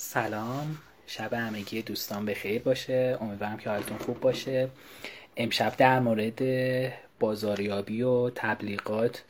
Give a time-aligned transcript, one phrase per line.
[0.00, 0.78] سلام.
[1.06, 3.18] شب همگی دوستان به خیر باشه.
[3.20, 4.68] امیدوارم که حالتون خوب باشه.
[5.36, 6.42] امشب در مورد
[7.20, 9.24] بازاریابی و تبلیغات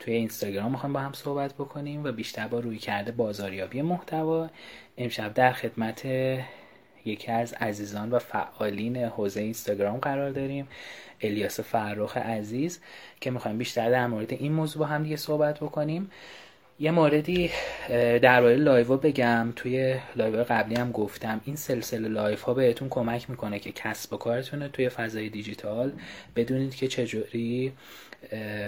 [0.00, 4.50] توی اینستاگرام می‌خوایم با هم صحبت بکنیم و بیشتر با روی کرده بازاریابی محتوا.
[4.98, 6.04] امشب در خدمت
[7.04, 10.68] یکی از عزیزان و فعالین حوزه اینستاگرام قرار داریم
[11.20, 12.80] الیاس فرخ عزیز
[13.20, 16.10] که می‌خوایم بیشتر در مورد این موضوع با هم دیگه صحبت بکنیم.
[16.82, 17.50] یه موردی
[18.22, 19.52] درباره لایو بگم.
[19.56, 21.40] توی لایو قبلی هم گفتم.
[21.44, 25.92] این سلسله لایو ها بهتون کمک می‌کنه که کسب و کارتون توی فضای دیجیتال
[26.36, 27.72] بدونید که چجوری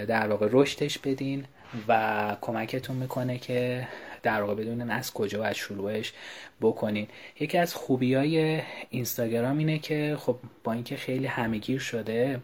[0.07, 1.45] در واقع رشدش بدین
[1.87, 3.87] و کمکتون می‌کنه که
[4.25, 6.13] در واقع بدونن از کجا باید شروعش
[6.61, 7.07] بکنین.
[7.39, 12.39] یکی از خوبی های اینستاگرام اینه که خب با اینکه خیلی همهگیر شده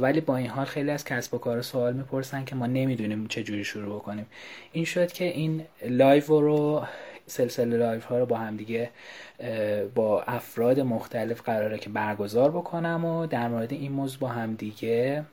[0.00, 3.42] ولی با این حال خیلی از کسب و کار سوال می‌پرسن که ما نمی‌دونیم چه
[3.42, 4.26] جوری شروع بکنیم.
[4.72, 6.84] این شد که این لایو رو
[7.26, 8.90] سلسله لایو ها رو با هم دیگه
[9.94, 15.24] با افراد مختلف قراره که برگزار بکنم و در مورد این موضوع با هم دیگه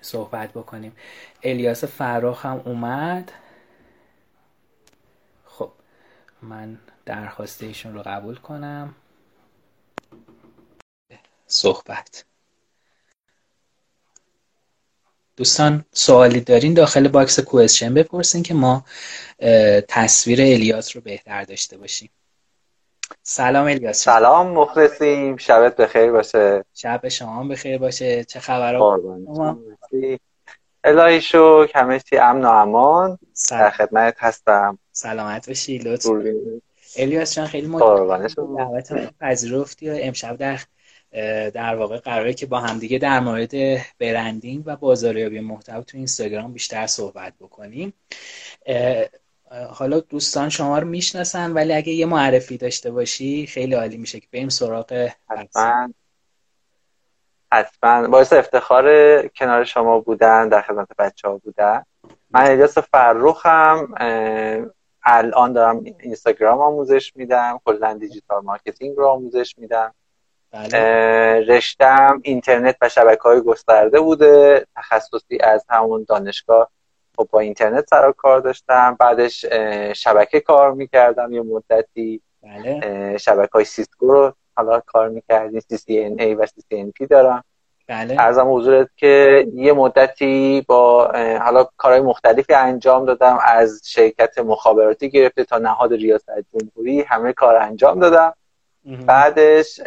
[0.00, 0.92] صحبت بکنیم.
[1.42, 3.32] الیاس فراخ هم اومد.
[6.42, 8.94] من درخواست ایشون رو قبول کنم.
[11.46, 12.24] صحبت.
[15.36, 18.84] دوستان سوالی دارین داخل box question بپرسین که ما
[19.88, 22.10] تصویر الیاس رو بهتر داشته باشیم.
[23.22, 25.36] سلام الیاس سلام مخلصیم.
[25.36, 26.64] شبت بخیر باشه.
[26.74, 28.24] شب شما بخیر باشه.
[28.24, 28.76] چه خبر
[30.86, 33.18] الهی شکر همه چی امن و امان.
[33.50, 34.78] در خدمت هستم.
[34.92, 36.06] سلامت باشی لطف
[36.96, 38.56] الیاس جان خیلی متشکرم.
[38.56, 40.60] دعوت پذیرفتی و امشب در
[41.50, 43.50] در واقع قراره که با همدیگه در مورد
[43.98, 47.92] برندینگ و بازاریابی محتوا تو اینستاگرام بیشتر صحبت بکنیم.
[49.70, 54.26] حالا دوستان شما رو می‌شناسن ولی اگه یه معرفی داشته باشی خیلی عالی میشه که
[54.32, 55.92] بریم سراغ حتما.
[57.52, 58.08] حتما.
[58.08, 58.86] باعث افتخار
[59.28, 61.84] کنار شما بودن در خدمت بچه ها بودن.
[62.30, 63.94] من الیاس فرخم
[65.02, 69.94] الان دارم اینستاگرام آموزش میدم کلا digital marketing رو آموزش میدم.
[70.52, 71.40] بله.
[71.48, 74.66] رشتم اینترنت و شبکه های گسترده بوده.
[74.76, 76.70] تخصصی از همون دانشگاه
[77.16, 78.96] خب با اینترنت سر کار داشتم.
[79.00, 79.44] بعدش
[79.94, 82.22] شبکه کار می‌کردم یه مدتی.
[82.42, 83.16] بله.
[83.18, 87.44] شبکه های Cisco رو حالا کار می‌کردیم CCNA و CCNP دارم.
[87.88, 88.16] بله.
[88.18, 91.12] عرضم حضورت که یه مدتی با
[91.42, 93.38] حالا کارهای مختلفی انجام دادم.
[93.42, 98.34] از شرکت مخابراتی گرفته تا نهاد ریاست جمهوری همه کار انجام دادم.
[99.06, 99.80] بعدش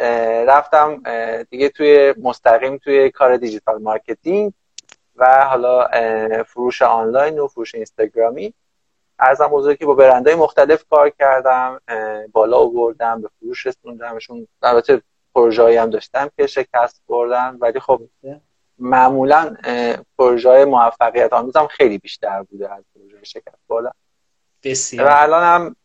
[0.46, 1.02] رفتم
[1.50, 4.52] دیگه توی مستقیم توی کار digital marketing
[5.16, 5.88] و حالا
[6.46, 8.54] فروش آنلاین و فروش اینستاگرامی.
[9.20, 11.80] عرضم به حضورت که با برندهای مختلف کار کردم
[12.32, 15.02] بالا آوردم به فروش رسوندمشون البته
[15.34, 18.02] پروژه هم داشتم که شکست بردن ولی خب
[18.78, 19.56] معمولا
[20.18, 23.90] پروژه موفقیت آمیزم خیلی بیشتر بوده از پروژه شکست بردن
[24.62, 25.06] بسیار.
[25.06, 25.76] و الان هم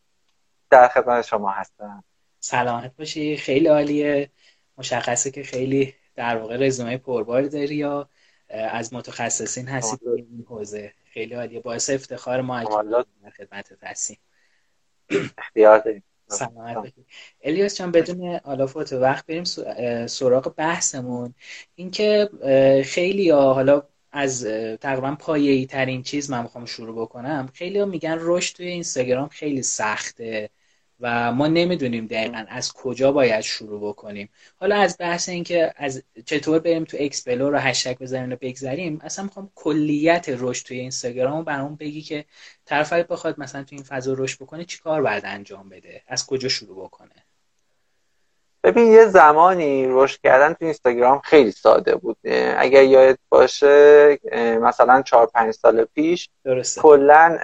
[0.70, 2.04] در خدمت شما هستم.
[2.40, 3.36] سلامت باشی.
[3.36, 4.30] خیلی عالیه.
[4.78, 8.08] مشخصه که خیلی در واقع رزومه پربار داری یا
[8.48, 11.60] از متخصصین هستی این حوزه خیلی عالیه.
[11.60, 14.18] باعث افتخار ما در خدمت هستیم.
[15.38, 16.02] اختیار داریم.
[16.28, 16.92] سلامت
[17.42, 19.44] الیاس جان بدون اتلاف وقت بریم
[20.06, 21.34] سراغ بحثمون.
[21.74, 22.30] اینکه
[22.84, 23.82] خیلی ها حالا
[24.12, 24.44] از
[24.80, 27.48] تقریبا پایه‌ای ترین چیز من می‌خوام شروع بکنم.
[27.54, 30.50] خیلی ها میگن رشد توی اینستاگرام خیلی سخته.
[31.00, 34.30] و ما نمی‌دونیم دقیقا از کجا باید شروع بکنیم.
[34.60, 39.24] حالا از بحث اینکه از چطور بریم تو explore رو هشتگ بزنیم و بگذریم اصلا
[39.24, 42.24] می‌خوام کلیت رشد توی اینستاگرام برام بگی که
[42.64, 46.84] طرف بخواد مثلا تو این فضا رشد بکنه چیکار باید انجام بده از کجا شروع
[46.84, 47.25] بکنه.
[48.66, 52.16] ببین یه زمانی رشد کردن تو اینستاگرام خیلی ساده بود.
[52.56, 54.18] اگر یاد باشه
[54.60, 56.28] مثلا چهار پنج سال پیش
[56.82, 57.38] کلا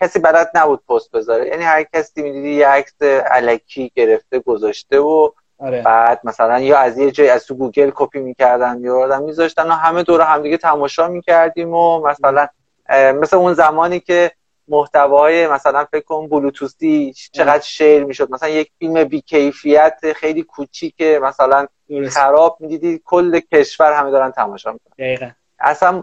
[0.00, 1.46] کسی بلد نبود پست بذاره.
[1.46, 5.82] یعنی هر کسی می‌دیدی یه عکس علکی گرفته گذاشته و آره.
[5.82, 10.02] بعد مثلا یا از یه جای از تو گوگل کپی می‌کردن آدم میذاشتن و همه
[10.02, 12.48] دور همدیگه تماشا می‌کردیم و مثلا
[12.90, 14.32] مثل اون زمانی که
[14.70, 18.30] محتوای مثلا فکر کن بلوتوثی چقدر share می‌شد.
[18.30, 21.66] مثلا یک فیلم بیکیفیت خیلی کوچیک مثلا
[22.10, 25.36] خراب می‌دیدی کل کشور همه دارن تماشا می‌کنن.
[25.58, 26.02] اصلا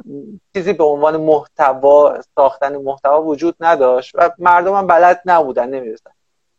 [0.53, 6.11] چیزی به عنوان محتوا ساختن محتوا وجود نداشت و مردم هم بلد نبودن نمی‌دونستن.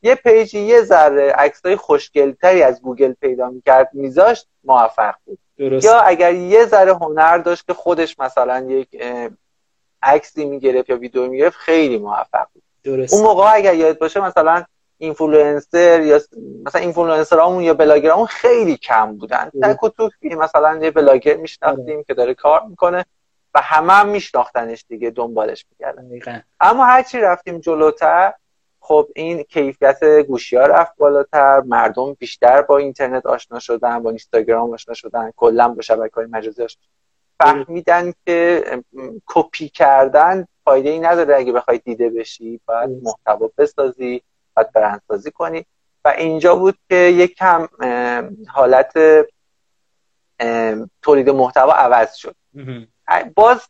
[0.02, 5.38] یه پیجی یه ذره عکسای خوشگلتری از گوگل پیدا می‌کرد میذاشت موفق بود.
[5.58, 8.88] یا اگر یه ذره هنر داشت که خودش مثلا یک
[10.02, 12.62] عکسی می‌گرفت یا ویدیو می‌گرفت خیلی موفق بود.
[12.84, 13.14] درست.
[13.14, 14.64] اون موقع اگر یاد باشه مثلا
[14.98, 16.20] اینفلوئنسر یا
[16.64, 19.50] مثلا اینفلوئنسرامون یا بلاگرامون خیلی کم بودن.
[19.62, 19.90] تک و
[20.22, 23.04] مثلا یه بلاگر میشناختیم که داره کار می‌کنه
[23.54, 26.08] و همه هم میشناختنش دیگه دنبالش می‌کردن
[26.60, 28.32] اما هرچی رفتیم جلوتر
[28.80, 34.72] خب این کیفیت گوشی ها رفت بالاتر مردم بیشتر با اینترنت آشنا شدن با اینستاگرام
[34.72, 36.82] آشنا شدن کلا با شبکه های مجازی آشنا
[37.38, 38.64] فهمیدن که
[39.26, 41.36] کپی کردن فایده ای نداره.
[41.36, 44.22] اگه بخوای دیده بشی باید محتوا بسازی
[44.56, 45.66] باید برندسازی کنی.
[46.04, 47.68] و اینجا بود که یک کم
[48.48, 48.92] حالت
[51.02, 52.36] تولید محتوا عوض شد.
[53.34, 53.68] باز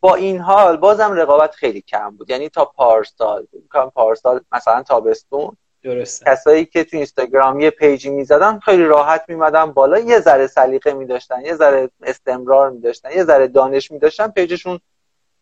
[0.00, 2.30] با این حال بازم رقابت خیلی کم بود.
[2.30, 3.46] یعنی تا پارسال
[3.94, 6.30] پارسال مثلا تابستون درسته.
[6.30, 9.98] کسایی که تو اینستاگرام یه page ی می‌زدن خیلی راحت میمدن بالا.
[9.98, 14.80] یه ذره سلیقه میداشتن یه ذره استمرار میداشتن یه ذره دانش میداشتن page شون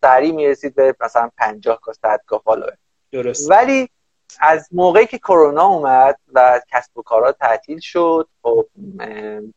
[0.00, 2.76] سریع می‌رسید به مثلا 50 تا 100 تا فالوور.
[3.12, 3.88] درست ولی
[4.40, 8.66] از موقعی که کرونا اومد و کسب و کارها تعطیل شد خب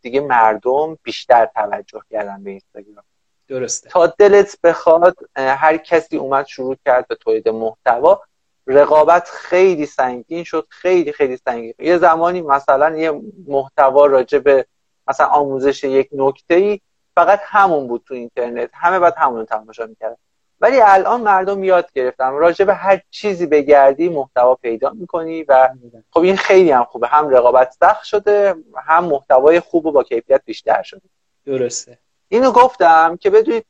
[0.01, 3.03] دیگه مردم بیشتر توجه کردن به اینستاگرام.
[3.47, 3.89] درسته.
[3.89, 8.21] تا دلت بخواد هر کسی اومد شروع کرد به تولید محتوا.
[8.67, 14.65] رقابت خیلی سنگین شد خیلی خیلی سنگین یه زمانی مثلا یه محتوا راجع به
[15.07, 16.79] مثلا آموزش یک نکته ای
[17.15, 18.69] فقط همون بود تو اینترنت.
[18.73, 20.15] همه بعد همون رو تماشا می‌کردن.
[20.61, 22.31] ولی الان مردم یاد گرفتن.
[22.31, 25.69] راجع به هر چیزی بگردی محتوا پیدا می‌کنی و
[26.11, 27.07] خب این خیلی هم خوبه.
[27.07, 28.55] هم رقابت سخت شده
[28.87, 31.01] هم محتوای خوب و با کیفیت بیشتر شده.
[31.45, 31.99] درسته.
[32.27, 33.65] اینو گفتم که بدونید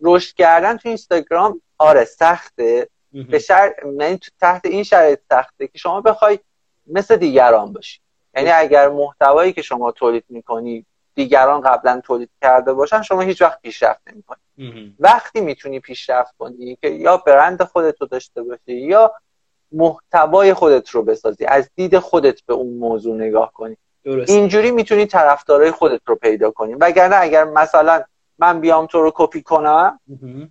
[0.00, 2.88] رشد کردن تو اینستاگرام آره سخته.
[3.12, 3.74] به شر...
[4.00, 6.38] یعنی تحت این شرایط سخته که شما بخوای
[6.86, 8.00] مثل دیگران باشی.
[8.36, 13.62] یعنی اگر محتوایی که شما تولید می‌کنی دیگران قبلا تولید کرده باشن شما هیچ وقت
[13.62, 14.40] پیشرفت نمی‌کنی.
[14.98, 19.14] وقتی می‌تونی پیشرفت کنی که یا برند خودت رو داشته باشی یا
[19.72, 23.76] محتوای خودت رو بسازی از دید خودت به اون موضوع نگاه کنی.
[24.04, 24.30] درست.
[24.30, 26.74] اینجوری می‌تونی طرفدارای خودت رو پیدا کنی.
[26.74, 28.04] وگرنه اگر مثلا
[28.40, 30.00] من بیام تو رو کپی کنم.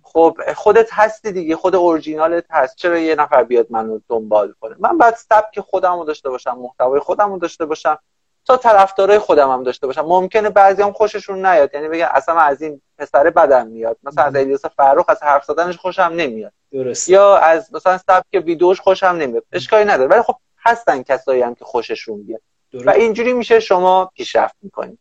[0.02, 2.76] خب خودت هستی دیگه خود اورجینالت هست.
[2.76, 7.00] چرا یه نفر بیاد منو دنبال کنه؟ من بعد سبک خودم رو داشته باشم محتوای
[7.00, 7.98] خودم رو داشته باشم
[8.44, 10.00] تا طرفدارای خودم هم داشته باشم.
[10.00, 11.74] ممکنه بعضی هم خوششون نیاد.
[11.74, 13.96] یعنی بگن اصلا از این پسر بدم میاد.
[14.02, 16.52] مثلا از الیاس فرخ از حرف زدنش خوشم نمیاد.
[16.72, 17.08] درست.
[17.08, 19.44] یا از مثلا سبک ویدیوش خوشم نمیاد.
[19.52, 20.10] اشکالی نداره.
[20.10, 22.40] ولی خب هستن کسایی هم که خوششون بیاد
[22.72, 24.98] و اینجوری میشه شما پیشرفت می‌کنید.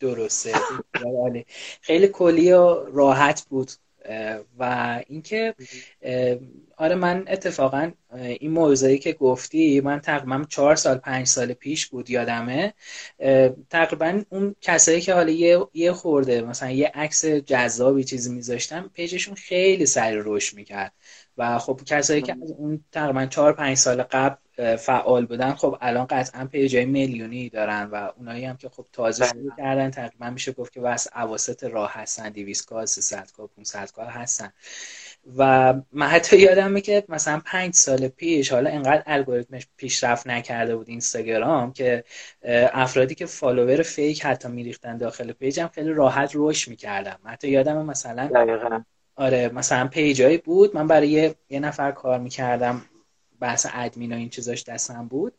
[0.00, 0.52] درسته.
[1.80, 3.70] خیلی کلی و راحت بود.
[4.58, 5.54] و اینکه
[6.76, 12.10] آره من اتفاقا این موضوعی که گفتی من تقریبا چهار سال پنج سال پیش بود
[12.10, 12.74] یادمه.
[13.70, 15.30] تقریبا اون کسایی که حالا
[15.74, 20.92] یه, خورده مثلا یه عکس جذابی چیزی میذاشتن پیجشون خیلی سری رشد می‌کرد.
[21.38, 26.06] و خب کسایی که از اون تقریبا چهار پنج سال قبل فعال بودن خب الان
[26.10, 29.52] قطعا پیجای میلیونی دارن و اونایی هم که خب تازه شروع بله.
[29.56, 34.04] کردن تقریبا میشه گفت که واسه اواسط راه هستن 200 کا 300 کا 500 کا
[34.04, 34.52] هستن
[35.38, 40.88] و من حتی یادمه که مثلا پنج سال پیش حالا انقدر الگوریتمش پیشرفت نکرده بود
[40.88, 42.04] اینستاگرام که
[42.72, 47.86] افرادی که follower fake حتی میریختن داخل page م خیلی راحت رشد می‌کردن حتی یادم
[47.86, 48.80] مثلا دقیقا.
[49.16, 52.82] آره مثلا page ایی بود من برای یه, یه نفر کار می‌کردم
[53.40, 55.34] بحث ادمین و این چیزاش دستم بود.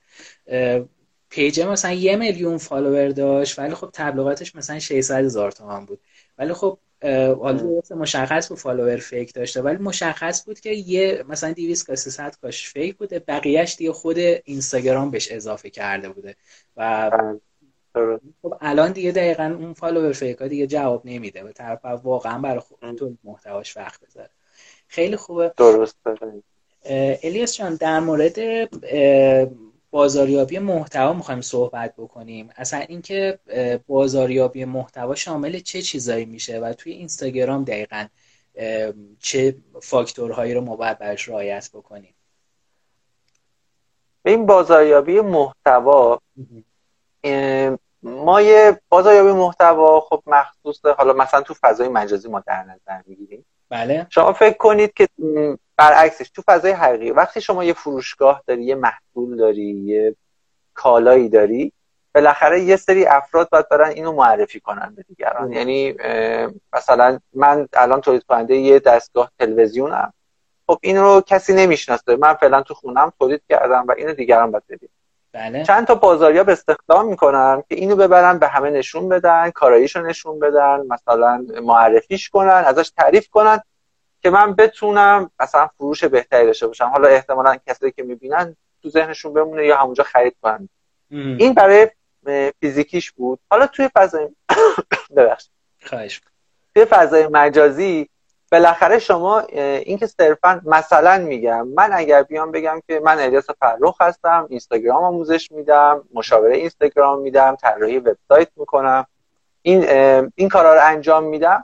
[1.29, 5.99] page مثلا یه میلیون follower داشت ولی خب تبلیغاتش مثلا 600 هزار تومان بود.
[6.37, 6.79] ولی خب
[7.41, 12.35] حالا مشخص بود follower fake داشته ولی مشخص بود که یه مثلا 200 تا 300
[12.41, 16.35] K ش fake بوده بقیهش دیگه خود اینستاگرام بهش اضافه کرده بوده.
[16.77, 17.11] و.
[18.41, 22.59] خب الان دیگه دقیقا اون فالوور فیک ها دیگه جواب نمیده به طرف واقعا برای
[22.59, 24.29] خود تو محتواش وقت بذاره.
[24.87, 25.53] خیلی خوبه.
[25.57, 25.97] درست
[26.85, 28.37] الیاس جان در مورد
[29.91, 32.49] بازاریابی محتوا می‌خوایم صحبت بکنیم.
[32.55, 33.39] اصلا اینکه
[33.87, 38.05] بازاریابی محتوا شامل چه چیزایی میشه و توی اینستاگرام دقیقا
[39.19, 42.15] چه فاکتورهایی رو ما باید برش رعایت بکنیم؟
[44.25, 46.21] این بازاریابی محتوا
[48.03, 53.45] ما یه بازاریابی محتوا خب مخصوص حالا مثلا تو فضای مجازی ما در نظر می‌گیریم.
[53.69, 54.07] بله.
[54.09, 55.07] شما فکر کنید که
[55.81, 60.15] برعکسش تو فضای حقیقی وقتی شما یه فروشگاه داری یه محصول داری یه
[60.73, 61.73] کالایی داری
[62.15, 65.53] بالاخره یه سری افراد باید برن اینو معرفی کنن به دیگران.
[65.53, 65.95] یعنی
[66.73, 70.13] مثلا من الان تولید کننده یه دستگاه تلویزیونم.
[70.67, 72.15] خب این رو کسی نمی‌شناسه.
[72.15, 74.89] من فعلا تو خونم تولید کردم و اینو دیگران باید بدید
[75.33, 75.63] بله.
[75.63, 80.81] چند تا بازاریاب استخدام می‌کنن که اینو ببرن به همه نشون بدن کاراییشو نشون بدن
[80.87, 83.61] مثلا معرفیش کنن ازش تعریف کنن.
[84.23, 86.85] که من بتونم مثلا فروش بهتری داشته باشم.
[86.85, 90.69] حالا احتمالا کسایی که می‌بینن تو ذهنشون بمونه یا همونجا خرید کنن.
[91.11, 91.89] این برای
[92.59, 93.39] فیزیکیش بود.
[93.51, 94.29] حالا توی فضای
[95.17, 95.51] ببخشید.
[95.85, 96.21] خواهش.
[96.75, 98.09] توی فضای مجازی
[98.51, 104.47] بالاخره شما اینکه صرفا مثلا میگم من اگر بیام بگم که من الیاس فرخ هستم
[104.49, 109.05] اینستاگرام آموزش میدم مشاوره اینستاگرام میدم طراحی وبسایت می‌کنم
[109.61, 109.83] این
[110.35, 111.63] این کارا رو انجام میدم.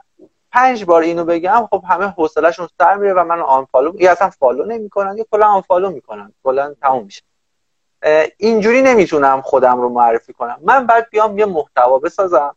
[0.52, 4.64] پنج بار اینو بگم خب همه حوصلهشون سر میره و من آنفالو یا اصلا فالو
[4.64, 6.32] نمی‌کنن یا کلا آنفالو می‌کنن.
[6.44, 7.22] کلا تموم میشه.
[8.36, 10.58] اینجوری نمی‌تونم خودم رو معرفی کنم.
[10.62, 12.56] من بعد بیام یه محتوا بسازم.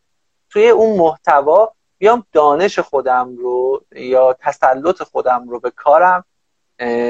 [0.49, 6.25] توی اون محتوا بیام دانش خودم رو یا تسلط خودم رو به کارم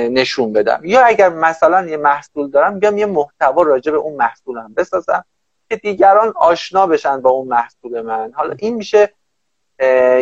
[0.09, 0.81] نشون بدم.
[0.83, 5.25] یا اگر مثلا یه محصول دارم بیام یه محتوا راجع به اون محصولم بسازم
[5.69, 8.31] که دیگران آشنا بشن با اون محصول من.
[8.33, 9.13] حالا این میشه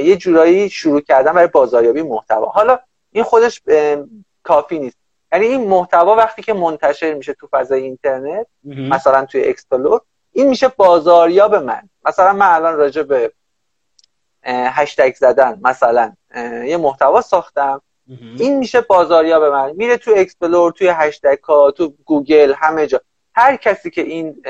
[0.03, 2.45] یه جورایی شروع کردن برای بازاریابی محتوا.
[2.45, 2.79] حالا
[3.11, 3.61] این خودش
[4.43, 4.97] کافی نیست.
[5.31, 10.67] یعنی این محتوا وقتی که منتشر میشه تو فضای اینترنت مثلا توی explore این میشه
[10.67, 11.89] بازاریاب من.
[12.05, 13.31] مثلا من الان راجع به
[14.45, 16.13] هشتگ زدن مثلا
[16.65, 17.81] یه محتوا ساختم.
[18.37, 19.71] این میشه بازاریاب من.
[19.75, 23.01] میره تو explore توی هشتگ ها تو گوگل همه جا.
[23.33, 24.41] هر کسی که این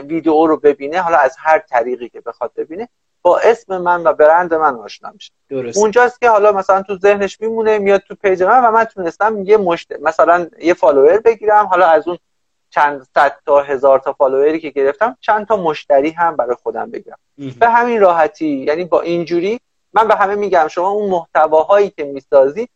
[0.00, 2.88] ویدیو رو ببینه حالا از هر طریقی که بخواد ببینه
[3.24, 5.32] با اسم من و برند من آشنا میشه.
[5.48, 5.78] درست.
[5.78, 9.56] اونجاست که حالا مثلا تو ذهنش میمونه میاد تو page من و من تونستم یه
[9.56, 9.92] مشت...
[10.00, 11.66] مثلا یه follower بگیرم.
[11.66, 12.18] حالا از اون
[12.70, 17.18] چند صد تا هزار تا فالووری که گرفتم چند تا مشتری هم برای خودم بگیرم.
[17.60, 18.46] به همین راحتی.
[18.46, 19.60] یعنی با اینجوری
[19.92, 22.70] من به همه میگم شما اون محتواهایی که می‌سازید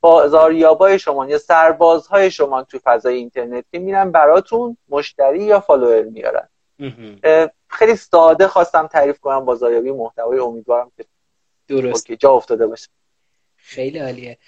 [0.00, 6.48] بازاریابای شما یا سربازهای شما تو فضای اینترنتی میرن براتون مشتری یا فالوور میارن.
[7.72, 11.04] خیلی ساده خواستم تعریف کنم بازاریابی محتوای امیدوارم که
[11.68, 12.12] درست.
[12.12, 12.88] جا افتاده باشه.
[13.56, 14.38] خیلی عالیه.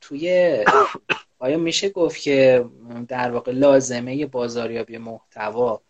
[0.00, 0.64] توی
[1.38, 2.64] آیا میشه گفت که
[3.08, 5.80] در واقع لازمه بازاریابی محتوا؟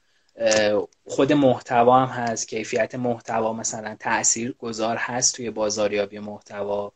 [1.06, 6.92] خود محتوا هم هست کیفیت محتوا مثلا تأثیر گذار هست توی بازاریابی محتوا؟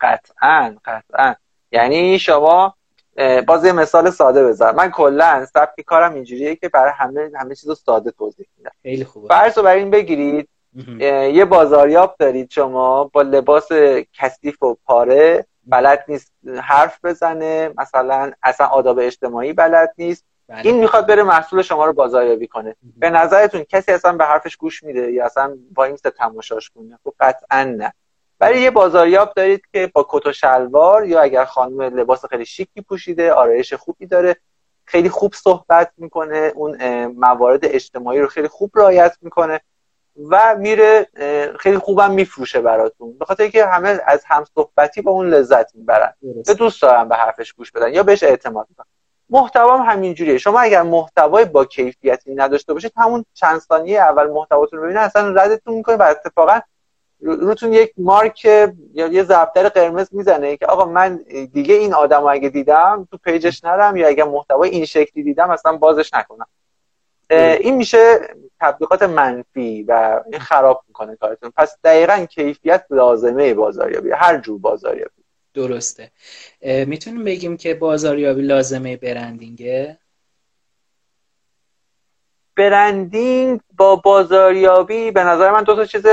[0.00, 1.34] قطعا قطعا.
[1.72, 2.76] یعنی شما
[3.46, 7.70] باز یه مثال ساده بذار من کلا سبک کارم اینجوریه که برای همه همه چیز
[7.72, 8.70] ساده توضیح میدم.
[8.82, 9.28] خیلی خوبه.
[9.28, 10.48] فرض رو این بگیرید
[11.32, 13.68] یه بازاریاب دارید شما با لباس
[14.14, 20.24] کثیف و پاره بلد نیست حرف بزنه مثلا اصلا آداب اجتماعی بلد نیست.
[20.48, 20.66] بله.
[20.66, 22.76] این می‌خواد بره محصول شما رو بازاریابی کنه.
[22.96, 27.14] به نظرتون کسی اصلا به حرفش گوش میده یا اصلا با این تماشاش کنه؟ خب
[27.20, 27.92] قطعا نه.
[28.40, 32.80] برای یه بازاریاب دارید که با کت و شلوار یا اگر خانم لباس خیلی شیکی
[32.80, 34.36] پوشیده آرایش خوبی داره
[34.84, 39.60] خیلی خوب صحبت می‌کنه اون موارد اجتماعی رو خیلی خوب رعایت می‌کنه
[40.28, 41.06] و میره
[41.58, 43.18] خیلی خوبم میفروشه براتون.
[43.18, 46.14] به خاطر اینکه همه از هم صحبتی با اون لذت می‌برن.
[46.46, 48.86] به دوست دارن به حرفش گوش بدن یا بهش اعتماد می‌کنن
[49.30, 50.38] محتوا هم همینجوریه.
[50.38, 55.28] شما اگر محتوای با کیفیتی نداشته باشید همون چند ثانیه اول محتواتون رو ببینید اصلا
[55.28, 56.60] ردتون می‌کنه و اتفاقا
[57.22, 61.16] روتون یک مارک یا یه ضربدر قرمز می‌زنه که آقا من
[61.52, 65.76] دیگه این آدم اگه دیدم تو پیجش نرم یا اگه محتوای این شکلی دیدم اصلا
[65.76, 66.46] بازش نکنم.
[67.30, 68.20] این میشه
[68.60, 71.52] تبلیغات منفی و این خراب می‌کنه کارتون.
[71.56, 75.22] پس دقیقا کیفیت لازمه بازاریابی هر جور بازاریابی.
[75.54, 76.10] درسته.
[76.62, 79.98] می‌تونیم بگیم که بازاریابی لازمه برندینگه
[82.56, 86.06] برندینگ با بازاریابی به نظر من دو تا چیز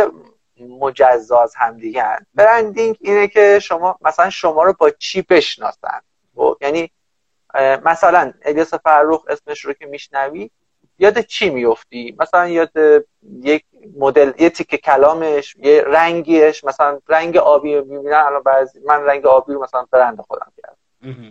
[0.59, 5.99] مجزا از همدیگه برندینگ اینه که شما مثلا شما رو با چی بشناسن؟
[6.35, 6.91] خب، یعنی
[7.85, 10.49] مثلا الیاس فرخ اسمش رو که میشنوی
[10.99, 12.71] یاد چی میفتی مثلا یاد
[13.41, 13.65] یک
[13.97, 19.53] مدل یه تیکه کلامش یه رنگیش مثلا رنگ آبی می‌بینن الان بعضی من رنگ آبی
[19.53, 20.77] رو مثلا برند خودم کردم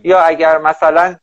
[0.03, 1.15] یا اگر مثلا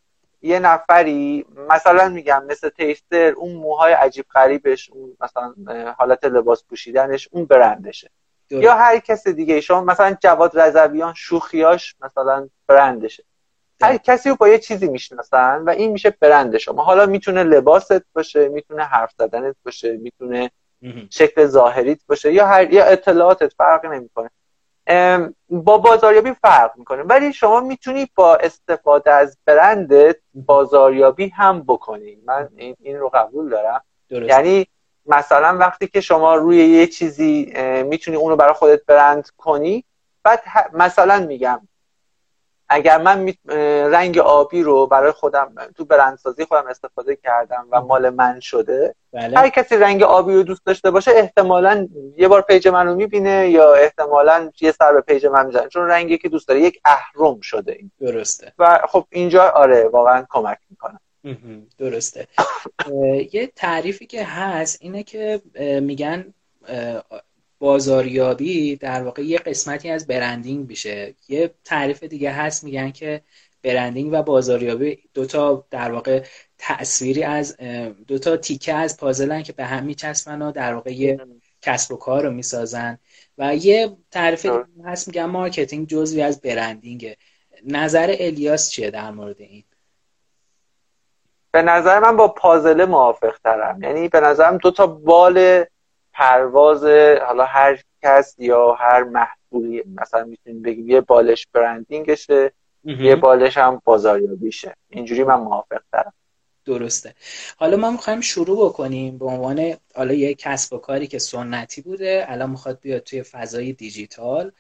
[0.45, 5.55] یه نفری مثلا میگم مثل تیستر اون موهای عجیب غریبش اون مثلا
[5.99, 8.11] حالت لباس پوشیدنش اون برندشه.
[8.51, 13.25] یا هر کس دیگه شما مثلا جواد رضویان شوخیاش مثلا برندشه.
[13.83, 16.83] هر کسی رو با یه چیزی می‌شناسن و این میشه برند شما.
[16.83, 20.51] حالا می‌تونه لباست باشه می‌تونه حرف زدنت باشه می‌تونه
[21.11, 24.31] شکل ظاهریت باشه یا هر یا اطلاعاتت فرق نمی‌کنه.
[25.49, 27.03] با بازاریابی فرق می‌کنه.
[27.03, 32.19] ولی شما می‌تونی با استفاده از برندت بازاریابی هم بکنی.
[32.27, 33.85] من این, رو قبول دارم.
[34.09, 34.29] درست.
[34.29, 34.67] یعنی
[35.07, 37.53] مثلا وقتی که شما روی یه چیزی
[37.87, 39.85] می‌تونی اونو برای خودت برند کنی
[40.23, 41.69] بعد مثلا میگم
[42.75, 43.33] اگر من
[43.93, 49.39] رنگ آبی رو برای خودم تو برندسازی خودم استفاده کردم و مال من شده بله.
[49.39, 53.49] هر کسی رنگ آبی رو دوست داشته باشه احتمالا یه بار page من رو می‌بینه
[53.51, 57.41] یا احتمالا یه سر به page من می‌زنه چون رنگی که دوست داره یک اهرم
[57.41, 57.91] شده این.
[58.01, 58.53] درسته.
[58.59, 61.01] و خب اینجا آره واقعا کمک می‌کنه.
[61.79, 62.27] درسته.
[63.33, 65.41] یه تعریفی که هست اینه که
[65.81, 66.35] میگن
[67.65, 71.15] بازاریابی در واقع یه قسمتی از branding میشه.
[71.29, 73.21] یه تعریف دیگه هست میگن که
[73.63, 76.25] branding و بازاریابی دوتا در واقع
[76.59, 77.57] تصویری از
[78.07, 81.21] دوتا تیکه از پازلن که به هم میچسبن و در واقع یه
[81.63, 82.99] کسب و کار رو می‌سازن.
[83.39, 84.47] و یه تعریف
[84.85, 87.17] هست میگن marketing جزوی از branding ه.
[87.67, 89.65] نظر الیاس چیه در مورد این؟
[91.51, 95.65] به نظر من با پازله موافق ترم یعنی به نظرم دو تا بال
[96.15, 96.85] پرواز
[97.27, 102.53] حالا هر کس یا هر محصولی مثلا می‌تونیم بگیم یه بالش برندینگشه
[102.85, 104.75] یه بالش هم بازاریابیشه.
[104.91, 106.13] اینجوری من موافق دارم
[106.65, 107.15] درسته.
[107.57, 112.25] حالا ما می‌خوایم شروع بکنیم به عنوان حالا یه کسب و کاری که سنتی بوده
[112.29, 114.53] الان می‌خواد بیاد توی فضای دیجیتال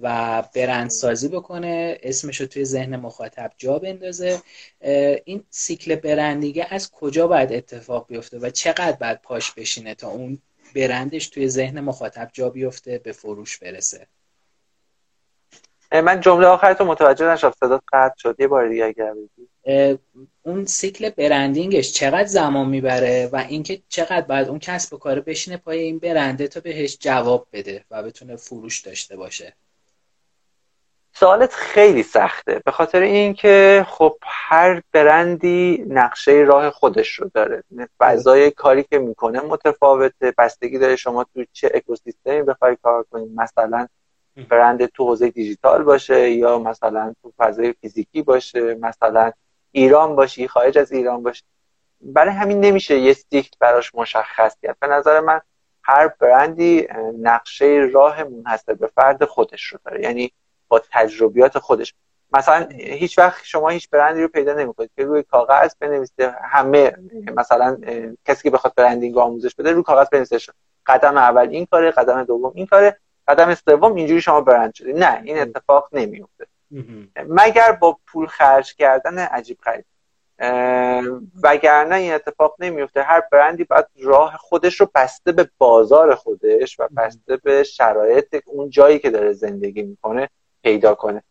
[0.00, 4.42] و برندسازی بکنه اسمش رو توی ذهن مخاطب جا بندازه.
[5.24, 10.38] این سیکل برندیگه از کجا باید اتفاق بیفته و چقدر باید پاش بشینه تا اون
[10.72, 14.06] برندش توی ذهن مخاطب جا بیفته به فروش برسه.
[15.92, 18.36] من جمله آخر تو متوجه نشد صدات قطع شد.
[18.38, 19.14] یه بار دیگه اگر
[20.42, 25.56] اون سیکل برندینگش چقدر زمان می‌بره و اینکه چقدر باید اون کسب و کار بشینه
[25.56, 29.56] پای این برنده تا بهش جواب بده و بتونه فروش داشته باشه.
[31.12, 32.62] سوالت خیلی سخته.
[32.64, 37.64] به خاطر اینکه خب هر برندی نقشه راه خودش رو داره.
[37.98, 40.34] فضای کاری که می‌کنه متفاوته.
[40.38, 43.86] بستگی داره شما تو چه اکوسیستمی بخوای کار کنید مثلا
[44.48, 48.74] برند تو حوزه دیجیتال باشه یا مثلا تو فضای فیزیکی باشه.
[48.74, 49.32] مثلا
[49.72, 51.44] ایران باشی خارج از ایران باشه
[52.00, 54.76] برای همین نمیشه یه سیکل براش مشخص کرد.
[54.80, 55.40] به نظر من
[55.82, 56.88] هر برندی
[57.22, 60.02] نقشه راه منحصر به فرد خودش رو داره.
[60.02, 60.32] یعنی
[60.70, 61.94] با تجربیات خودش.
[62.32, 66.92] مثلا هیچ وقت شما هیچ برندی رو پیدا نمی‌کنید که روی کاغذ بنویسه همه
[67.36, 67.78] مثلا
[68.24, 70.38] کسی که بخواد برندینگ آموزش بده روی کاغذ بنویسه
[70.86, 72.96] قدم اول این کاره قدم دوم این کاره
[73.28, 74.96] قدم سوم اینجوری شما برند شدید.
[74.96, 76.46] نه این اتفاق نمیفته
[77.28, 79.84] مگر با پول خرج کردن عجیب غریب.
[81.42, 86.88] وگرنه این اتفاق نمیفته هر برندی باید راه خودش رو بسته به بازار خودش و
[86.96, 90.28] بسته به شرایط اون جایی که داره زندگی می‌کنه.
[90.62, 91.22] پیدا کنه.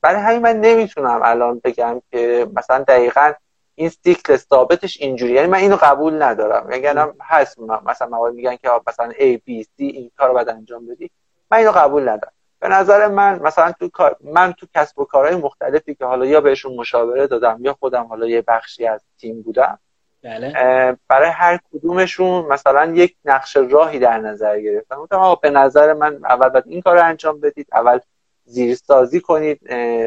[0.00, 3.32] برای همین من نمی‌تونم الان بگم که مثلا دقیقا
[3.74, 5.32] این سیکل ثابتش اینجوری.
[5.32, 6.70] یعنی من اینو قبول ندارم.
[6.70, 10.86] یعنی هست مثلا مواد میگن که مثلا A B C این کار رو باید انجام
[10.86, 11.10] بدی.
[11.50, 12.32] من اینو قبول ندارم.
[12.60, 16.40] به نظر من مثلا تو کار من تو کسب و کارهای مختلفی که حالا یا
[16.40, 19.78] بهشون مشاوره دادم یا خودم حالا یه بخشی از تیم بودم
[20.26, 20.96] بله.
[21.08, 26.48] برای هر کدومشون مثلا یک نقش راهی در نظر گرفتم گفتم به نظر من اول
[26.48, 27.98] باید این کار رو انجام بدید اول
[28.44, 29.60] زیرسازی کنید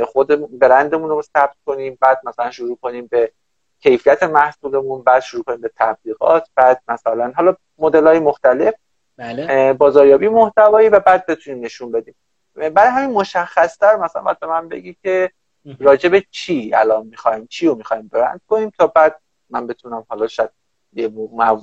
[0.05, 3.32] خود برندمون رو ثبت کنیم بعد مثلا شروع کنیم به
[3.79, 8.73] کیفیت محصولمون بعد شروع کنیم به تبلیغات بعد مثلا حالا مدل های مختلف
[9.17, 9.73] بله.
[9.73, 12.15] بازاریابی محتوایی و بعد بتونیم نشون بدیم
[12.53, 15.32] برای همین مشخصتر مثلا باید به من بگی که
[15.79, 20.49] راجب چی الان می‌خوایم چی رو می‌خوایم برند کنیم تا بعد من بتونم حالا شاید
[20.93, 21.07] یه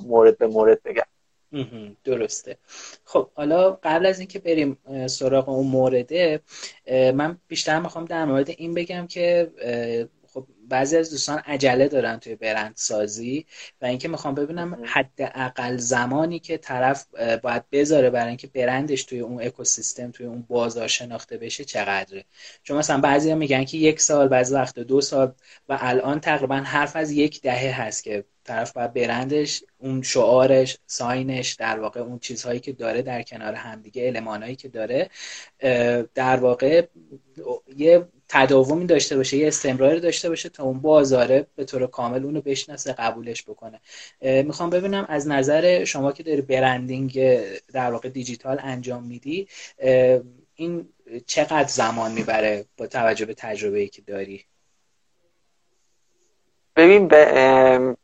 [0.05, 1.03] مورد به مورد بگم.
[2.03, 2.57] درسته.
[3.05, 6.41] خب حالا قبل از اینکه بریم سراغ اون مورده
[6.91, 9.51] من بیشتر می‌خوام در مورد این بگم که
[10.69, 13.45] بعضی از دوستان عجله دارن توی برند سازی
[13.81, 17.05] و اینکه می‌خوام ببینم حداقل زمانی که طرف
[17.43, 22.25] باید بذاره برای اینکه برندش توی اون اکوسیستم توی اون بازار شناخته بشه چقدره.
[22.63, 25.33] چون مثلا بعضی میگن که یک سال بعضی وقت دو سال
[25.69, 31.53] و الان تقریبا حرف از یک دهه هست که طرف باید برندش اون شعارش ساینش
[31.53, 35.09] در واقع اون چیزهایی که داره در کنار همدیگه المانهایی که داره
[36.15, 36.85] در واقع
[37.77, 42.41] یه تداومی داشته باشه یه استمراری داشته باشه تا اون بازاره به طور کامل اونو
[42.41, 43.81] بشناسه قبولش بکنه.
[44.21, 47.39] می‌خوام ببینم از نظر شما که داری برندینگ
[47.73, 49.47] در واقع دیجیتال انجام میدی
[50.55, 50.89] این
[51.25, 54.45] چقدر زمان می‌بره با توجه به تجربه ای که داری؟
[56.75, 57.07] ببین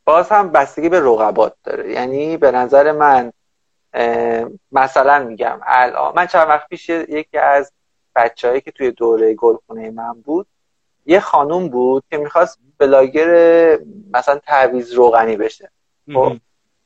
[0.05, 1.91] باز هم بستگی به رقبات داره.
[1.91, 3.33] یعنی به نظر من
[4.71, 7.71] مثلا میگم الان من چند وقت پیش یکی از
[8.15, 10.47] بچههایی که توی دوره گلخونه من بود
[11.05, 13.27] یه خانوم بود که می‌خواست بلاگر
[14.13, 15.71] مثلا تعویز روغنی بشه.
[16.13, 16.33] خب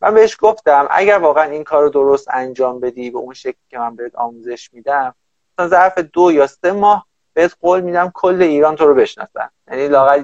[0.01, 3.79] من بهش گفتم اگر واقعا این کار رو درست انجام بدی به اون شکلی که
[3.79, 5.15] من بهت آموزش میدم
[5.53, 9.49] مثلا ظرف دو یا سه ماه بهت قول میدم کل ایران تو رو بشناسن.
[9.67, 10.23] یعنی لاقل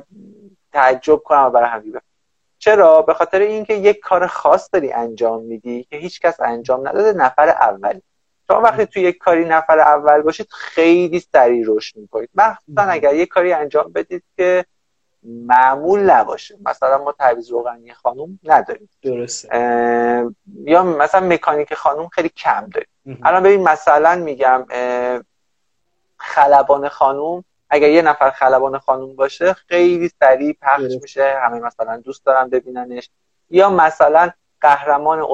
[0.74, 2.00] تعجب کنم برای همین
[2.60, 7.14] چرا؟ به خاطر اینکه یک کار خاص داری انجام میدی که هیچ کس انجام نداده
[7.14, 8.02] نفر اولی
[8.48, 12.30] شما وقتی تو یک کاری نفر اول باشید خیلی سریع رشد می‌کنید.
[12.36, 14.66] مخصوصا اگر یک کاری انجام بدید که
[15.24, 16.58] معمول نباشه.
[16.66, 18.90] مثلا ما تعویض روغنی خانوم نداریم.
[19.02, 19.48] درسته.
[20.64, 23.20] یا مثلا مکانیک خانوم خیلی کم داریم.
[23.24, 24.66] الان ببین مثلا میگم
[26.18, 31.34] خلبان خانوم اگر یه نفر خلبان خانوم باشه خیلی سریع پخش میشه.
[31.44, 33.10] همه مثلا دوست دارن ببیننش.
[33.50, 34.30] یا مثلا
[34.64, 35.26] قهرمان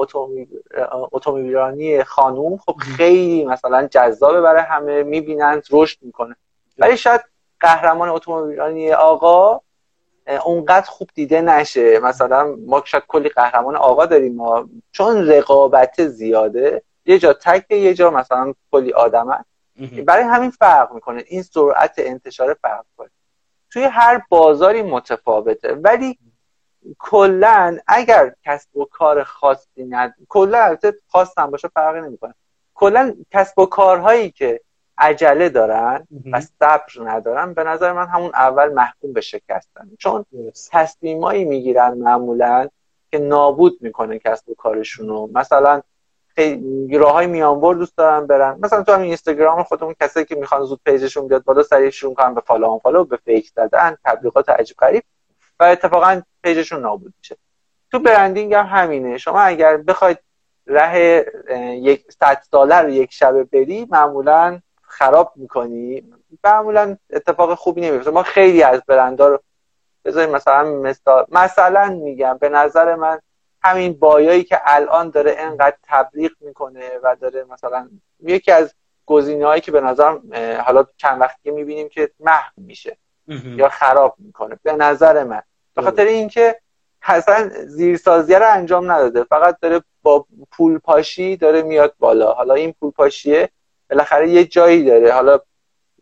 [1.12, 6.36] اتومبیلرانی خانوم خب خیلی مثلا جذابه برای همه می‌بینن رشد می‌کنه.
[6.78, 7.20] ولی شاید
[7.60, 9.60] قهرمان اتومبیلرانی آقا
[10.44, 11.98] اونقدر خوب دیده نشه.
[11.98, 14.68] مثلا ما شاید کلی قهرمان آقا داریم ما.
[14.92, 19.44] چون رقابت زیاده یه جا تک یه جا مثلا کلی آدمن
[20.06, 21.24] برای همین فرق می‌کنه.
[21.26, 23.10] این سرعت انتشار فرق کنه
[23.72, 25.74] توی هر بازاری متفاوته.
[25.74, 26.18] ولی
[26.98, 32.34] کلا اگر کسب و کار خاصی ند کلا البته خاص هم باشه فرقی نمی‌کنه.
[32.74, 34.60] کلا کسب و کارهایی که
[34.98, 40.24] عجله دارن و صبر ندارن به نظر من همون اول محکوم به شکستن چون
[40.70, 42.68] تصمیمایی می‌گیرن معمولا
[43.10, 45.28] که نابود می‌کنه کسب و کارشونو.
[45.34, 45.82] مثلا
[46.92, 48.58] راه های میانبر دوست دارن برن.
[48.62, 52.14] مثلا تو همین اینستاگرام خودمون کسایی که می‌خوان زود page شون بیاد بالا سریع شروع
[52.14, 55.02] کنن به follow follow به fake زدن تبلیغات عجیب غریب.
[55.60, 57.36] و اتفاقا پیجشون نابود میشه.
[57.92, 59.18] تو برندینگ هم همینه.
[59.18, 60.18] شما اگر بخواید
[60.66, 61.26] ره
[61.74, 66.12] یک صد ساله رو یک شبه بری معمولا خراب می‌کنی.
[66.44, 69.40] معمولا اتفاق خوبی نمیفته ما خیلی از برندها رو
[70.04, 73.20] بذاریم مثلا مثلا مثلا میگم به نظر من
[73.62, 77.88] همین بایایی که الان داره انقدر تبلیغ می‌کنه و داره مثلا
[78.20, 78.74] یکی از
[79.06, 80.18] گزینه هایی که به نظر
[80.66, 82.96] حالا چند وقتی می‌بینیم که محو میشه
[83.28, 84.58] یا خراب می‌کنه.
[84.62, 85.42] به نظر من
[85.80, 86.60] به خاطر اینکه
[87.02, 89.24] حسن زیرسازیه رو انجام نداده.
[89.24, 92.32] فقط داره با پول پاشی داره میاد بالا.
[92.32, 93.48] حالا این پول پاشیه
[93.90, 95.12] بالاخره یه جایی داره.
[95.12, 95.40] حالا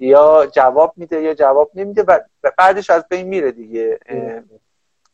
[0.01, 2.21] یا جواب میده یا جواب نمیده و
[2.59, 3.99] بعدش از بین میره دیگه.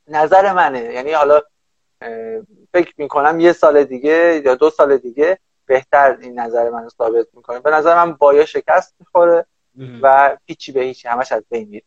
[0.09, 0.93] نظر منه.
[0.93, 1.41] یعنی حالا
[2.73, 7.61] فکر می‌کنم یه سال دیگه یا دو سال دیگه بهتر این نظر من ثابت می‌کنه.
[7.61, 9.47] به نظر من بایا شکست می‌خوره
[10.03, 11.85] و پیچی به هیچی همش از بین میره.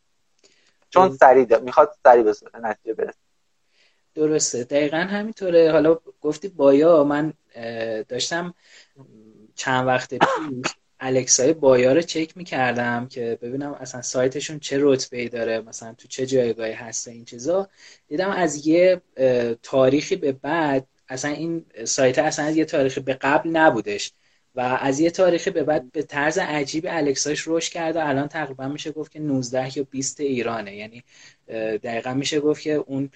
[0.90, 3.18] چون سریع می‌خواد سریع به نتیجه برسه.
[4.14, 4.64] درسته.
[4.64, 5.72] دقیقا همینطوره.
[5.72, 7.32] حالا گفتی بایا من
[8.08, 8.54] داشتم
[9.54, 15.60] چند وقت پیش الکسای بایا رو چک می‌کردم که ببینم اصلا سایتشون چه رتبه داره
[15.60, 17.68] مثلا تو چه جایگاهی هست این چیزا.
[18.08, 19.00] دیدم از یه
[19.62, 24.12] تاریخی به بعد اصلا این سایت اصلا از یه تاریخی به قبل نبودش.
[24.58, 28.68] و از یه تاریخی به بعد به طرز عجیب الکساش روش کرده و الان تقریبا
[28.68, 30.76] میشه گفت که 19 یا 20 ایرانه.
[30.76, 31.04] یعنی
[31.82, 33.10] دقیقا میشه گفت که اون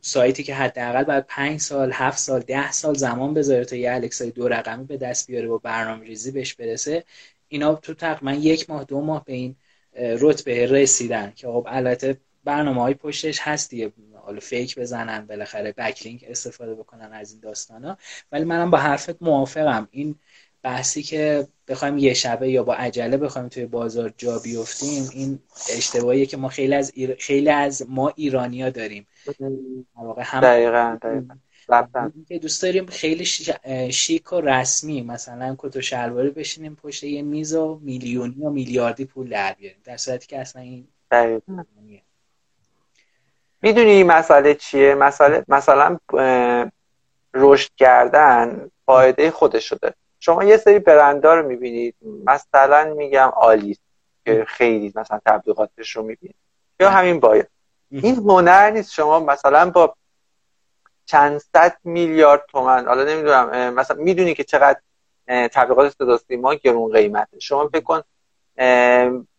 [0.00, 4.30] سایتی که حداقل بعد 5 سال 7 سال 10 سال زمان بذاره تا یه الکسای
[4.30, 7.04] دو رقمی به دست بیاره و برنامه ریزی بهش برسه
[7.48, 9.56] اینا تو تقریبا یک ماه دو ماه به این
[9.96, 13.92] رتبه رسیدن که خب البته برنامه های پشتش هست دیگه.
[14.14, 17.98] حالا فیک بزنن بالاخره بکلینک استفاده بکنن از این داستانا.
[18.32, 19.88] ولی منم با حرفت موافقم.
[19.90, 20.14] این
[20.62, 25.38] بحثی که بخوایم یه شبه یا با عجله بخوایم توی بازار جا بیفتیم این
[25.76, 29.06] اشتباهیه که ما خیلی از خیلی از ما ایرانیا داریم.
[30.18, 30.98] هم دقیقا
[32.28, 33.24] که دوست داریم خیلی
[33.92, 39.04] شیک و رسمی مثلا کت و شلواری بشینیم پشت یه میز و میلیونی و میلیاردی
[39.04, 39.80] پول در بیاریم.
[39.84, 40.88] در صورتی که اصلا این
[43.62, 45.98] می‌دونی مسئله چیه؟ مسئله مثلا
[47.34, 51.94] رشد کردن فایده خودش شده شما یه سری برندها رو می‌بینید.
[52.24, 53.78] مثلا میگم آلیس
[54.24, 56.36] که خیلی مثلا تبلیغاتش رو می‌بینید
[56.80, 57.48] یا همین باید
[57.90, 59.94] این هنر نیست شما مثلا با
[61.06, 64.80] چند صد میلیارد تومن حالا نمی‌دونم مثلا می‌دونی که چقدر
[65.26, 67.40] تبلیغات صدا سیما گرون قیمته.
[67.40, 68.02] شما فکر کن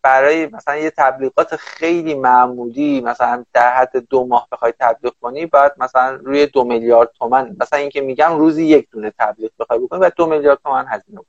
[0.02, 5.72] برای مثلا یه تبلیغات خیلی معمولی مثلا در حد دو ماه بخوای تبلیغ کنی باید
[5.78, 10.10] مثلا روی دو میلیارد تومن مثلا اینکه میگم روزی یک دونه تبلیغ بخوای بکنی و
[10.16, 11.20] دو میلیارد تومن هزینه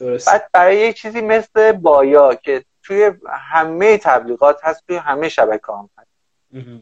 [0.00, 0.28] درست.
[0.28, 5.90] بعد برای یک چیزی مثل بایا که توی همه تبلیغات هست توی همه شبکه هم
[5.98, 6.08] هست.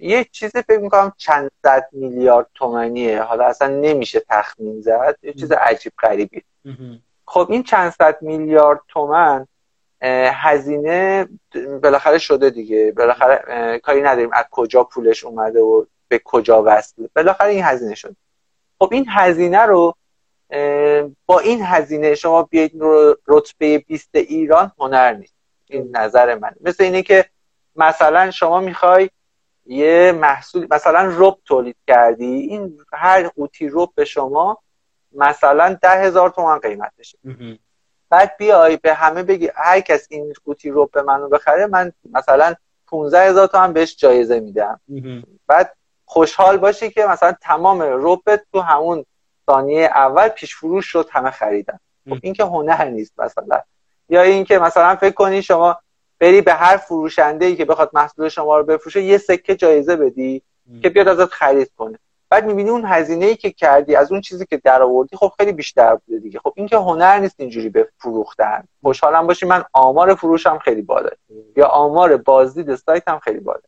[0.01, 3.23] یه چیزی فکر می‌کنم چند صد میلیارد تومنیه.
[3.23, 6.43] حالا اصلا نمیشه تخمین زد یه چیز عجیب غریبی
[7.25, 9.47] خب این چند صد میلیارد تومن
[10.33, 11.29] هزینه
[11.83, 12.93] بالاخره شده دیگه.
[12.97, 14.31] بالاخره کاری نداریم.
[14.33, 18.17] از کجا پولش اومده و به کجا وصله بالاخره این هزینه شده.
[18.79, 19.95] خب این هزینه رو
[21.27, 22.73] با این هزینه شما بیاید
[23.29, 25.35] رتبه 20 ایران هنر نیست.
[25.67, 26.51] این نظر من.
[26.61, 27.25] مثل اینه که
[27.77, 29.11] مثلا شما می‌خوای
[29.67, 32.27] یه محصول مثلا رب تولید کردی.
[32.27, 34.59] این هر قوطی رب به شما
[35.13, 37.19] مثلا ده هزار تومن قیمتشه.
[38.11, 42.55] بعد بیای به همه بگی هر کس این قوطی رب به منو بخره من مثلا
[42.87, 44.81] 15 هزار تومن بهش جایزه میدم.
[45.47, 49.05] بعد خوشحال باشی که مثلا تمام ربت تو همون
[49.47, 51.79] ثانیه اول پیش فروش شد همه خریدن.
[52.11, 53.61] خب این که هنر نیست مثلا.
[54.09, 55.79] یا اینکه مثلا فکر کنی شما
[56.21, 60.43] بری به هر فروشنده ای که بخواد محصول شما رو بفروشه یه سکه جایزه بدی
[60.83, 61.99] که بیاد ازت خرید کنه.
[62.31, 65.53] بعد می‌بینی اون هزینه ای که کردی از اون چیزی که در آوردی خب خیلی
[65.53, 66.39] بیشتر بوده دیگه.
[66.39, 71.11] خب این که هنر نیست اینجوری به فروختن خوشحالم باشی من آمار فروشم خیلی بالا
[71.57, 73.61] یا آمار بازدید سایتم خیلی بالا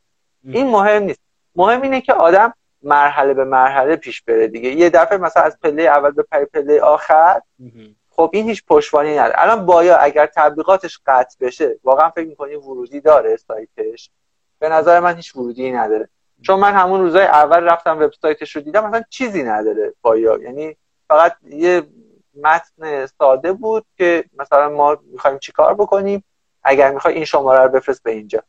[0.45, 1.21] این مهم نیست.
[1.57, 4.69] مهم اینه که آدم مرحله به مرحله پیش بره دیگه.
[4.71, 7.41] یه دفعه مثلا از پله اول به پله آخر
[8.11, 9.35] خب این هیچ پشتوانی نداره.
[9.37, 14.11] الان بایا اگر تبلیغاتش قطع بشه واقعا فکر می‌کنی ورودی داره سایتش؟
[14.59, 16.09] به نظر من هیچ ورودی نداره.
[16.43, 20.77] چون من همون روزای اول رفتم وبسایتش رو دیدم مثلا چیزی نداره بایا یعنی
[21.09, 21.83] فقط یه
[22.43, 26.25] متن ساده بود که مثلا ما می‌خوایم چیکار بکنیم
[26.63, 28.43] اگر می‌خوای این شماره رو بفرست به اینجا.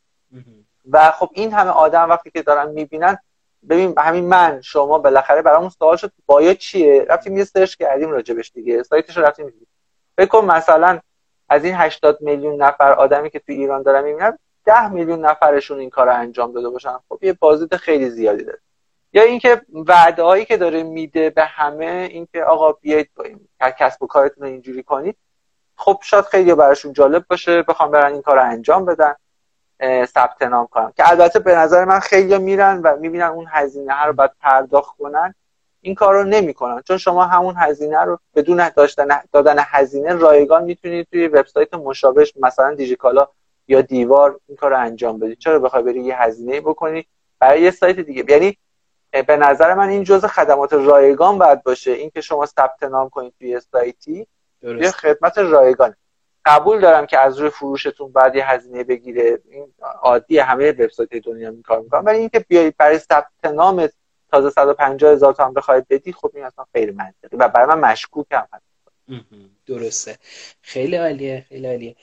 [0.91, 3.17] و خب این همه آدم وقتی که دارن می‌بینن
[3.69, 8.52] ببین همین من شما بالاخره برامون سوال شد بایا چیه؟ رفتیم یه سرچ کردیم راجبش
[8.52, 9.67] دیگه سایتش رو رفتیم دیدیم
[10.17, 10.99] فکر مثلا
[11.49, 14.38] از این 80 میلیون نفر آدمی که تو ایران دارن می‌بینن
[14.69, 18.60] 10 میلیون نفرشون این کار رو انجام داده باشن خب یه بازدید خیلی زیادی داره.
[19.13, 23.10] یا اینکه وعده هایی که داره میده به همه اینکه آقا بیاید
[23.79, 25.17] کسب و کارتون رو اینجوری کنید
[25.75, 29.15] خب شاید خیلی براشون جالب باشه بخوام برن این کار رو انجام بدن
[30.05, 34.05] ثبت نام کنم که البته به نظر من خیلی میرن و می‌بینن اون هزینه ها
[34.05, 35.36] رو باید پرداخت کنن
[35.82, 36.82] این کار رو نمی‌کنن.
[36.82, 42.73] چون شما همون هزینه رو بدون داشتن دادن هزینه رایگان می‌تونید توی وبسایت مشابه مثلا
[42.73, 43.27] دیجیکالا
[43.69, 47.05] یا دیوار این کار رو انجام بدید چرا بخوای بری یه هزینه بکنی؟
[47.39, 48.25] برای یه سایت دیگه.
[48.29, 48.58] یعنی
[49.27, 51.91] به نظر من این جزء خدمات رایگان باید باشه.
[51.91, 54.27] اینکه شما ثبت نام کنید توی سایتی
[54.62, 55.95] یه خدمت رایگان
[56.45, 59.39] قبول دارم که از روی فروشتون بعد یه هزینه بگیره.
[59.49, 62.01] این عادی همه وبسایت دنیا این کار می‌کنن.
[62.01, 63.89] ولی اینکه بیای برای ثبت نام
[64.32, 68.47] تازه 150 هزار تومان بخواید بدی خب این اصلا غیر منطقی و برای من مشکوکم.
[68.53, 68.68] هست
[69.65, 70.17] درسته.
[70.62, 71.95] خیلی عالیه خیلی عالیه.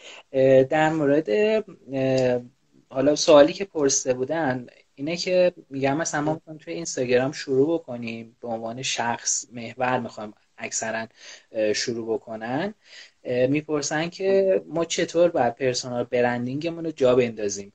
[0.64, 1.28] در مورد
[2.88, 8.48] حالا سوالی که پرسیده بودن اینه که میگم مثلا ما توی اینستاگرام شروع بکنیم به
[8.48, 11.06] عنوان شخص محور می‌خوایم اکثرا
[11.74, 12.74] شروع بکنن.
[13.24, 17.72] می‌پرسن که ما چطور باید پرسونال برندینگمون رو جا بندازیم؟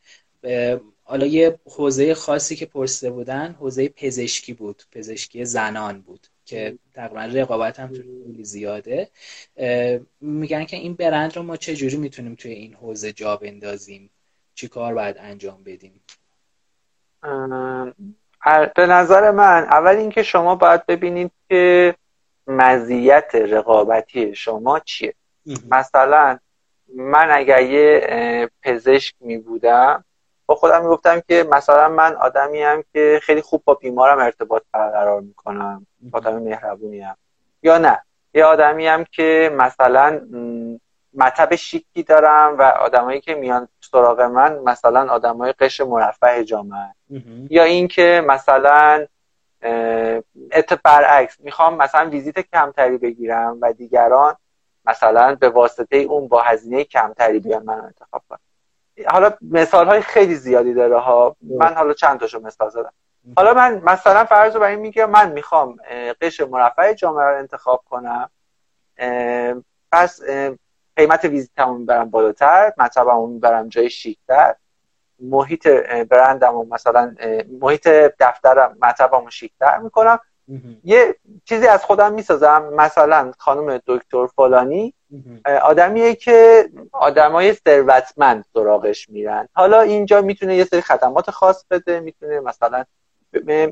[1.04, 6.28] حالا یه حوزه خاصی که پرسیده بودن حوزه پزشکی بود پزشکی زنان بود.
[6.52, 9.10] که تقریبا رقابت هم خیلی زیاده.
[10.22, 14.10] میگن که این برند رو ما چجوری می‌تونیم توی این حوزه جا بندازیم؟
[14.56, 16.02] چی کار باید انجام بدیم؟
[18.76, 21.96] به نظر من اول اینکه شما باید ببینید که
[22.48, 25.14] مزیت رقابتی شما چیه.
[25.72, 26.40] مثلا
[26.96, 30.06] من اگر یه پزشک می بودم
[30.52, 35.22] با خودم می‌گفتم که مثلا من آدمی هم که خیلی خوب با بیمارم ارتباط برقرار
[35.22, 37.16] می‌کنم آدم مهربونی هم
[37.64, 38.02] یا نه
[38.34, 40.22] یه آدمی هم که مثلا
[41.14, 46.94] مطب شیکی دارم و آدمایی که میان سراغ من مثلا آدمای قش مرفه جامعه.
[47.50, 49.08] یا اینکه مثلا
[50.52, 54.36] ات برعکس می‌خوام مثلا ویزیت کمتری بگیرم و دیگران
[54.86, 58.40] مثلا به واسطه اون با هزینه کمتری بیان من انتخاب کنم
[59.08, 61.36] حالا مثال های خیلی زیادی داره ها.
[61.42, 62.94] من حالا چند تاشو مثال زدم.
[63.38, 65.78] حالا من مثلا فرض رو برای میگم من می‌خوام
[66.22, 68.30] قش مرفع جامعه رو انتخاب کنم.
[69.92, 70.22] پس
[70.96, 74.56] قیمت ویزیتمو می‌برم بالاتر مطبمو می‌برم جای شیکتر.
[75.20, 75.68] محیط
[76.10, 77.16] برندم و مثلا
[77.62, 77.88] محیط
[78.20, 80.20] دفترم مطبمو شیکتر می‌کنم.
[80.84, 84.94] یه چیزی از خودم می‌سازم مثلا خانم دکتر فلانی
[85.64, 89.48] آدمیه که آدمای ثروتمند سراغش میرن.
[89.54, 92.86] حالا اینجا می‌تونه یه سری خدمات خاص بده می‌تونه مثلا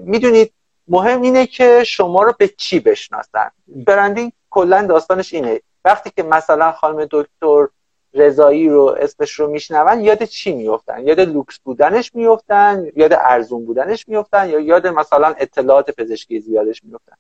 [0.04, 0.54] می‌دونید
[0.88, 3.52] مهم اینه که شما رو به چی بشناسن.
[3.68, 5.62] برندینگ کلا داستانش اینه.
[5.86, 7.68] وقتی که مثلا خانم دکتر
[8.14, 14.08] رضایی رو اسمش رو میشنون یاد چی میفتن یاد لوکس بودنش میفتن یاد ارزون بودنش
[14.08, 17.16] میفتن یا یاد مثلا اطلاعات پزشکی زیادش میفتن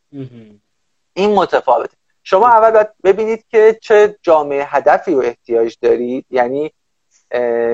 [1.13, 1.97] این متفاوته.
[2.29, 6.25] شما اول باید ببینید که چه جامعه هدفی رو احتیاج دارید.
[6.29, 6.73] یعنی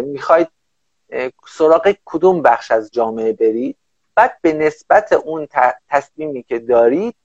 [0.04, 0.48] می‌خواید
[1.48, 3.78] سراغ کدوم بخش از جامعه برید؟
[4.16, 5.48] بعد به نسبت اون
[5.90, 7.16] تصمیمی که دارید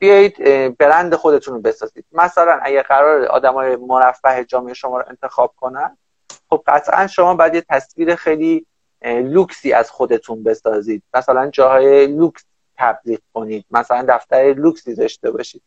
[0.00, 0.36] بیایید
[0.78, 2.04] برند خودتون رو بسازید.
[2.12, 5.98] مثلا اگه قرار های مرفه جامعه شما رو انتخاب کنن
[6.50, 8.66] خب قطعا شما باید یه تصویر خیلی
[9.04, 11.02] لوکسی از خودتون بسازید.
[11.14, 12.44] مثلا جاهای لوکس
[12.76, 13.64] تبلیغ کنید.
[13.70, 15.62] مثلا دفتر لوکسی داشته باشید.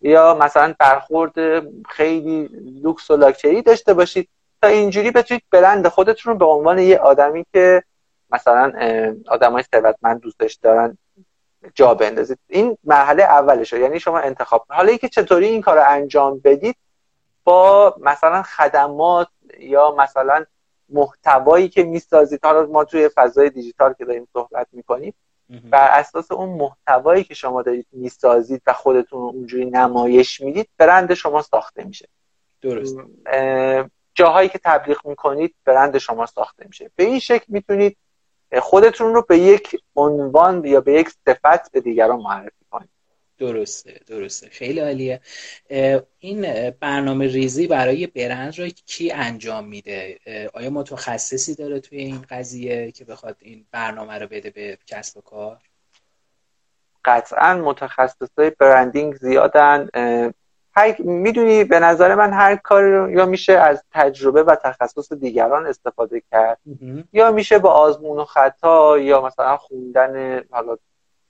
[0.00, 1.34] یا مثلا برخورد
[1.88, 2.48] خیلی
[2.82, 4.28] لوکس و لاکچری داشته باشید.
[4.62, 7.82] تا اینجوری بتونید برند خودتون رو به عنوان یه آدمی که
[8.30, 8.72] مثلا
[9.28, 10.98] آدمای ثروتمند دوستش دارن
[11.74, 12.38] جا بندازید.
[12.48, 13.80] این مرحله اولشه.
[13.80, 16.76] یعنی شما انتخاب حالا اینکه چطوری این کار رو انجام بدید
[17.44, 20.44] با مثلا خدمات یا مثلا
[20.88, 22.44] محتوایی که می‌سازید.
[22.44, 25.14] حالا ما توی فضای دیجیتال که داریم صحبت می‌کنیم
[25.50, 31.14] بر اساس اون محتوایی که شما دارید می‌سازید و خودتون رو اونجوری نمایش می‌دید برند
[31.14, 32.08] شما ساخته میشه.
[32.62, 32.96] درست
[34.14, 36.90] جاهایی که تبلیغ می‌کنید برند شما ساخته میشه.
[36.96, 37.96] به این شکل می‌تونید
[38.60, 42.65] خودتون رو به یک عنوان یا به یک صفت به دیگران معرفی
[43.38, 44.48] درسته درسته.
[44.48, 45.20] خیلی عالیه.
[46.18, 50.18] این برنامه ریزی برای برند رو کی انجام میده؟
[50.54, 55.20] آیا متخصصی داره توی این قضیه که بخواد این برنامه رو بده به کسب و
[55.20, 55.58] کار؟
[57.04, 59.88] قطعا متخصصای برندینگ زیادن.
[60.98, 66.58] می‌دونی به نظر من هر کاری یا میشه از تجربه و تخصص دیگران استفاده کرد
[67.12, 70.76] یا میشه با آزمون و خطا یا مثلا خوندن حالا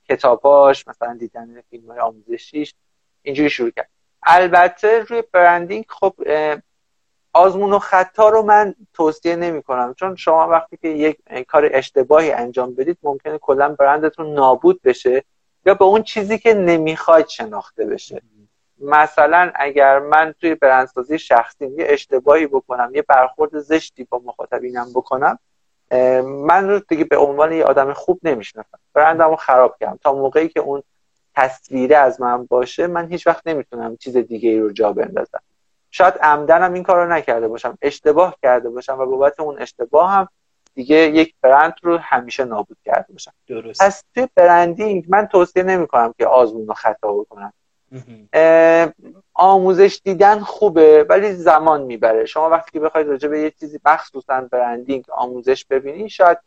[0.09, 2.73] کتاباش مثلا دیدن فیلم های آموزشیش
[3.21, 3.89] اینجوری شروع کرد.
[4.23, 6.15] البته روی برندینگ خب
[7.33, 11.17] آزمون و خطا رو من توصیه نمی کنم چون شما وقتی که یک
[11.47, 15.23] کار اشتباهی انجام بدید ممکنه کلا برندتون نابود بشه
[15.65, 18.21] یا به اون چیزی که نمی‌خواید شناخته بشه.
[18.79, 25.39] مثلا اگر من توی برندسازی شخصی یه اشتباهی بکنم یه برخورد زشتی با مخاطبینم بکنم
[26.23, 28.79] من رو دیگه به عنوان یه آدم خوب نمی‌شناسم.
[28.93, 29.99] برندم رو خراب کردم.
[30.03, 30.83] تا موقعی که اون
[31.35, 35.39] تصویره از من باشه من هیچ وقت نمی‌تونم چیز دیگه ای رو جا بندازم.
[35.91, 40.27] شاید عمدنم این کار رو نکرده باشم اشتباه کرده باشم و بابت اون اشتباه هم
[40.75, 43.31] دیگه یک برند رو همیشه نابود کرده باشم.
[43.47, 47.53] درست پس توی برندینگ من توصیه نمی کنم که آزمون و خطا بکنم.
[49.33, 52.25] آموزش دیدن خوبه ولی زمان می‌بره.
[52.25, 56.37] شما وقتی که بخواید راجع به یه چیزی مخصوصا برندینگ آموزش ببینی شاید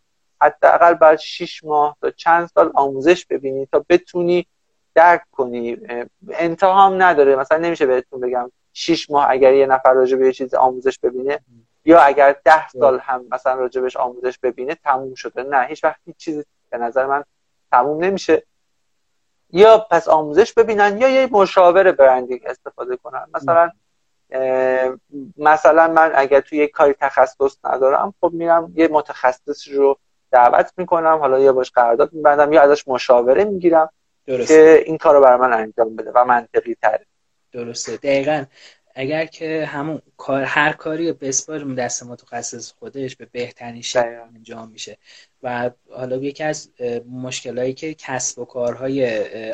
[0.43, 4.47] حداقل بعد 6 ماه تا چند سال آموزش ببینی تا بتونی
[4.95, 5.77] درک کنی.
[6.31, 7.37] انتها هم نداره.
[7.37, 11.41] مثلا نمیشه بهتون بگم 6 ماه اگر یه نفر راجع به یه چیزی آموزش ببینه
[11.85, 15.43] یا اگر ده سال هم مثلا راجبش آموزش ببینه تموم شده.
[15.43, 17.25] نه هیچ وقت هیچ چیزی به نظر من
[17.73, 18.43] تموم نمیشه.
[19.53, 23.27] یا پس آموزش ببینن یا یه مشاور برندینگ استفاده کنن.
[23.35, 23.71] مثلا
[25.39, 29.99] مثلا من اگر توی یک کاری تخصص ندارم خب میرم یه متخصص رو
[30.31, 33.91] دعوت می‌کنم حالا یا باش قرارداد میبندم یا ازش مشاوره می‌گیرم
[34.47, 37.07] که این کار رو برای من انجام بده و منطقی تره
[37.53, 37.97] درسته.
[37.97, 38.45] دقیقا.
[39.01, 44.71] اگر که همون کار هر کاری رو بسپاریم دست متخصص خودش به بهترین شکل انجام
[44.71, 44.99] میشه.
[45.43, 46.71] و حالا یکی از
[47.11, 49.07] مشکلهایی که کسب و کارهای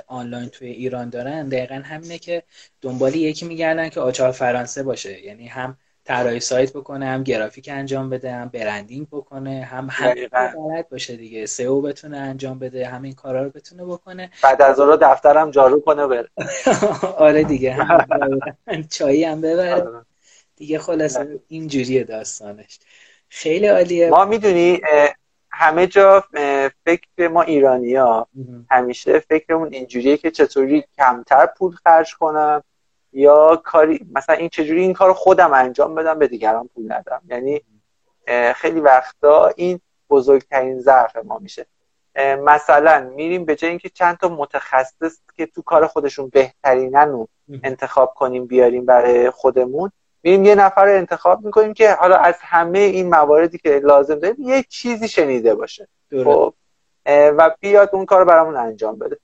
[0.06, 2.42] آنلاین توی ایران دارن دقیقا همینه که
[2.80, 5.20] دنبال یکی میگردن که آچار فرانسه باشه.
[5.24, 10.88] یعنی هم طراحی سایت بکنه هم گرافیک انجام بده هم برندینگ بکنه هم هم بلد
[10.88, 11.47] باشه دیگه.
[11.47, 14.31] سئو بتونه انجام بده همین کارا رو بتونه بکنه.
[14.42, 16.29] بعد از اون دفترم جارو کنه بره.
[17.19, 18.07] آره دیگه هم
[18.97, 19.75] چایی هم ببره.
[19.75, 20.05] آره.
[20.57, 22.79] دیگه خلاصه اینجوریه داستانش.
[23.29, 24.11] خیلی عالیه.
[24.11, 24.81] ما می‌دونی
[25.51, 26.25] همه جا
[26.85, 28.29] فکر ما ایرانی ها
[28.71, 32.62] همیشه فکرمون اینجوریه که چطوری کمتر پول خرج کنم
[33.16, 37.22] یا کاری مثلا این چجوری این کار خودم انجام بدم به دیگران پول ندم.
[37.29, 37.62] یعنی
[38.55, 41.66] خیلی وقتا این بزرگترین ضعف ما میشه.
[42.44, 47.29] مثلا میریم به جای اینکه چند تا متخصص که تو کار خودشون بهترینن رو
[47.62, 52.79] انتخاب کنیم بیاریم برای خودمون میریم یه نفر رو انتخاب می‌کنیم که حالا از همه
[52.79, 55.88] این مواردی که لازم داریم یه چیزی شنیده باشه.
[56.24, 56.55] خب
[57.07, 59.18] و بیاد اون کار برامون انجام بده.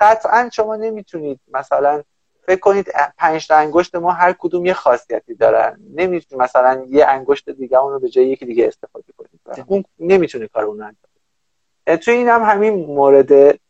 [0.00, 2.02] قطعا شما نمی‌تونید مثلا
[2.50, 5.80] فکر کنید پنج تا انگشت ما هر کدوم یه خاصیتی دارن.
[5.94, 10.46] نمی‌تونید مثلا یه انگشت دیگه اون رو به جای یکی دیگه استفاده کنید اون نمی‌تونه
[10.48, 13.60] کار اون انجام توی این هم همین مورد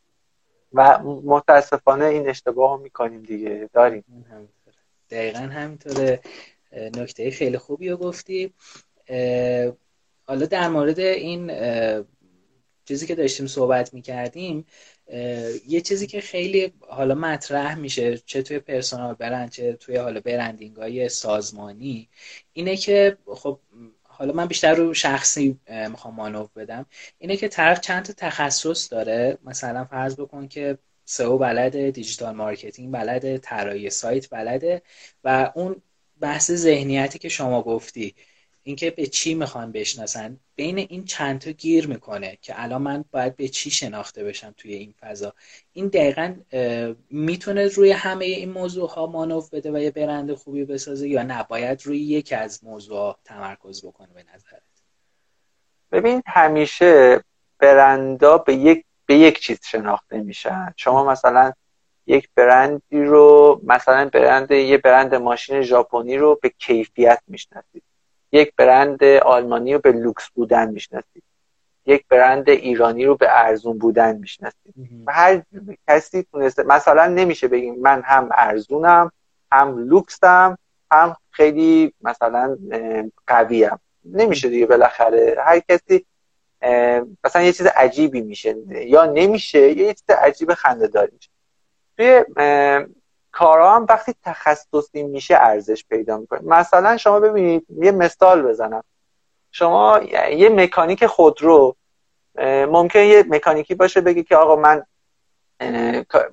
[0.72, 3.70] و متاسفانه این اشتباه رو می‌کنیم دیگه.
[3.72, 4.04] داریم.
[5.10, 6.20] دقیقا همینطوره.
[6.72, 8.54] نکته خیلی خوبی رو گفتی.
[10.26, 11.52] حالا در مورد این
[12.84, 14.66] چیزی که داشتیم صحبت می‌کردیم
[15.68, 20.76] یه چیزی که خیلی حالا مطرح میشه چه توی پرسونال برند چه توی حالا برندینگ
[20.76, 22.08] های سازمانی
[22.52, 23.60] اینه که خب
[24.02, 26.86] حالا من بیشتر رو شخصی می‌خوام مانور بدم.
[27.18, 29.38] اینه که طرف چند تا تخصص داره.
[29.44, 34.82] مثلا فرض بکن که سئو بلده digital marketing بلده طراحی سایت بلده
[35.24, 35.82] و اون
[36.20, 38.14] بحث ذهنیتی که شما گفتی.
[38.62, 43.36] اینکه به چی می‌خوان بشناسن بین این چند تا گیر می‌کنه که الان من باید
[43.36, 45.34] به چی شناخته بشم توی این فضا.
[45.72, 46.34] این دقیقا
[47.10, 51.42] می‌تونه روی همه این موضوع ها مانور بده و یه برند خوبی بسازه یا نه؟
[51.42, 54.62] باید روی یکی از موضوع تمرکز بکنه به نظرت.
[55.92, 57.20] ببین همیشه
[57.58, 60.74] برندا به یک به یک چیز شناخته میشن.
[60.76, 61.52] شما مثلا
[62.06, 67.82] یک برندی رو مثلا برند یه برند ماشین ژاپنی رو به کیفیت می‌شناسید.
[68.32, 71.22] یک برند آلمانی رو به لوکس بودن می‌شناسید.
[71.86, 74.74] یک برند ایرانی رو به ارزون بودن می‌شناسید.
[75.08, 75.42] هر
[75.88, 79.12] کسی تونسته مثلا نمیشه بگیم من هم ارزونم
[79.52, 80.58] هم لوکسم
[80.92, 82.56] هم خیلی مثلا
[83.26, 83.80] قویم.
[84.04, 85.36] نمیشه دیگه بالاخره.
[85.38, 86.06] هر کسی
[87.24, 88.56] مثلا یه چیز عجیبی میشه.
[88.68, 91.30] یا نمیشه یه چیز عجیب خنده داری میشه.
[91.96, 92.24] توی
[93.32, 96.40] کارا هم وقتی تخصصی میشه ارزش پیدا می‌کنه.
[96.44, 98.84] مثلا شما ببینید یه مثال بزنم.
[99.50, 100.00] شما
[100.32, 101.76] یه مکانیک خودرو
[102.68, 104.82] ممکن یه مکانیکی باشه بگی که آقا من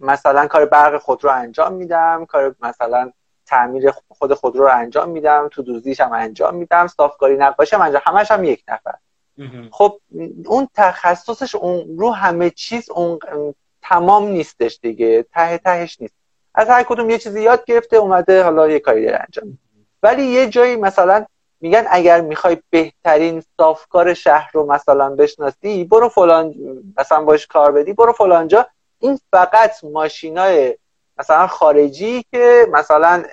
[0.01, 3.11] مثلا کار برق خودرو انجام میدم کار مثلا
[3.45, 8.01] تعمیر خود خودرو رو انجام میدم تو دوزیش هم انجام میدم صافکاری نقاشی هم انجام
[8.05, 8.95] همش هم یک نفر.
[9.71, 9.99] خب
[10.45, 13.19] اون تخصصش اون رو همه چیز اون
[13.81, 16.16] تمام نیستش دیگه ته تهش نیست.
[16.57, 19.57] از هر کدوم یه چیزی یاد گرفته اومده حالا یه کاری داره انجام
[20.03, 21.25] ولی یه جایی مثلا
[21.61, 26.55] میگن اگر می‌خوای بهترین صافکار شهر رو مثلا بشناسی برو فلان
[26.97, 28.67] مثلا باش کار بدی برو فلانجا.
[28.99, 30.77] این فقط ماشینای
[31.17, 33.23] مثلا خارجی که مثلا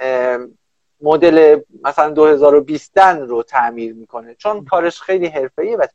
[1.00, 4.34] مدل مثلا 2020 رو تعمیر می‌کنه.
[4.34, 5.86] چون کارش خیلی حرفه‌ایه و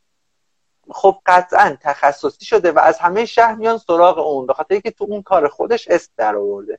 [0.90, 5.04] خب قطعا تخصصی شده و از همه شهر میان سراغ اون به خاطر که تو
[5.08, 6.78] اون کار خودش اسم در آورده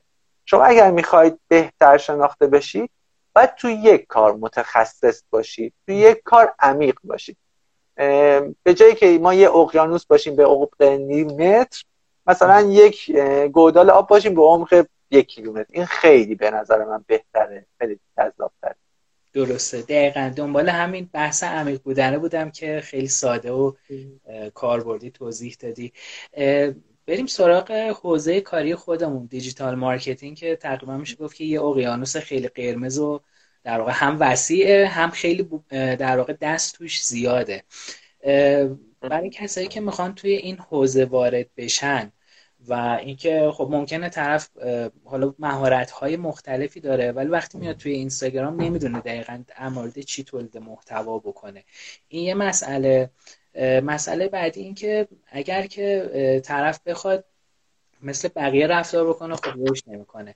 [0.52, 2.90] شما اگر می‌خواید بهتر شناخته بشید
[3.34, 7.36] باید تو یک کار متخصص باشید تو یک کار عمیق باشید
[8.62, 11.84] به جایی که ما یه اقیانوس باشیم به عمق نیم متر
[12.26, 13.10] مثلا یک
[13.52, 15.66] گودال آب باشیم به عمق یک کیلومتر.
[15.72, 18.76] این خیلی به نظر من بهتره خیلی جذابتره.
[19.32, 19.82] درسته.
[19.82, 20.32] دقیقا.
[20.36, 23.72] دنبال همین بحث عمیق بودنه بودم که خیلی ساده و
[24.54, 25.92] کاربردی توضیح دادی.
[27.06, 32.48] بریم سراغ حوزه کاری خودمون digital marketing که تقریبا میشه گفت که یه اقیانوس خیلی
[32.48, 33.20] قرمز و
[33.64, 37.64] در واقع هم وسیعه هم خیلی در واقع دست توش زیاده.
[39.00, 42.12] برای کسایی که می‌خوان توی این حوزه وارد بشن
[42.68, 44.50] و اینکه خب ممکنه طرف
[45.04, 50.58] حالا مهارت های مختلفی داره ولی وقتی میاد توی اینستاگرام نمی‌دونه دقیقا مورد چی تولید
[50.58, 51.64] محتوا بکنه.
[52.08, 53.10] این یه مسئله.
[53.60, 57.24] مسئله بعدی این که اگر که طرف بخواد
[58.02, 60.34] مثل بقیه رفتار بکنه خب روش نمی‌کنه.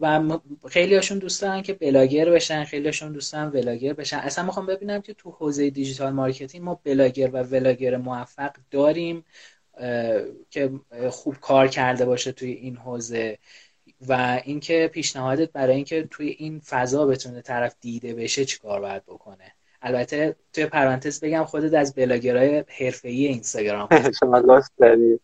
[0.00, 0.38] و
[0.68, 4.16] خیلی هاشون دوست دارن که بلاگر بشن خیلی هاشون دوست دارن vlogger بشن.
[4.16, 9.24] اصلا می‌خوام ببینم که تو حوزه digital marketing ما بلاگر و vlogger موفق داریم
[10.50, 10.70] که
[11.10, 13.38] خوب کار کرده باشه توی این حوزه.
[14.08, 19.52] و اینکه پیشنهادت برای اینکه توی این فضا بتونه طرف دیده بشه چیکار باید بکنه.
[19.86, 23.88] البته توی پرانتز بگم خودت از بلاگرای حرفه‌ای اینستاگرام
[24.20, 25.20] شما لطف داری.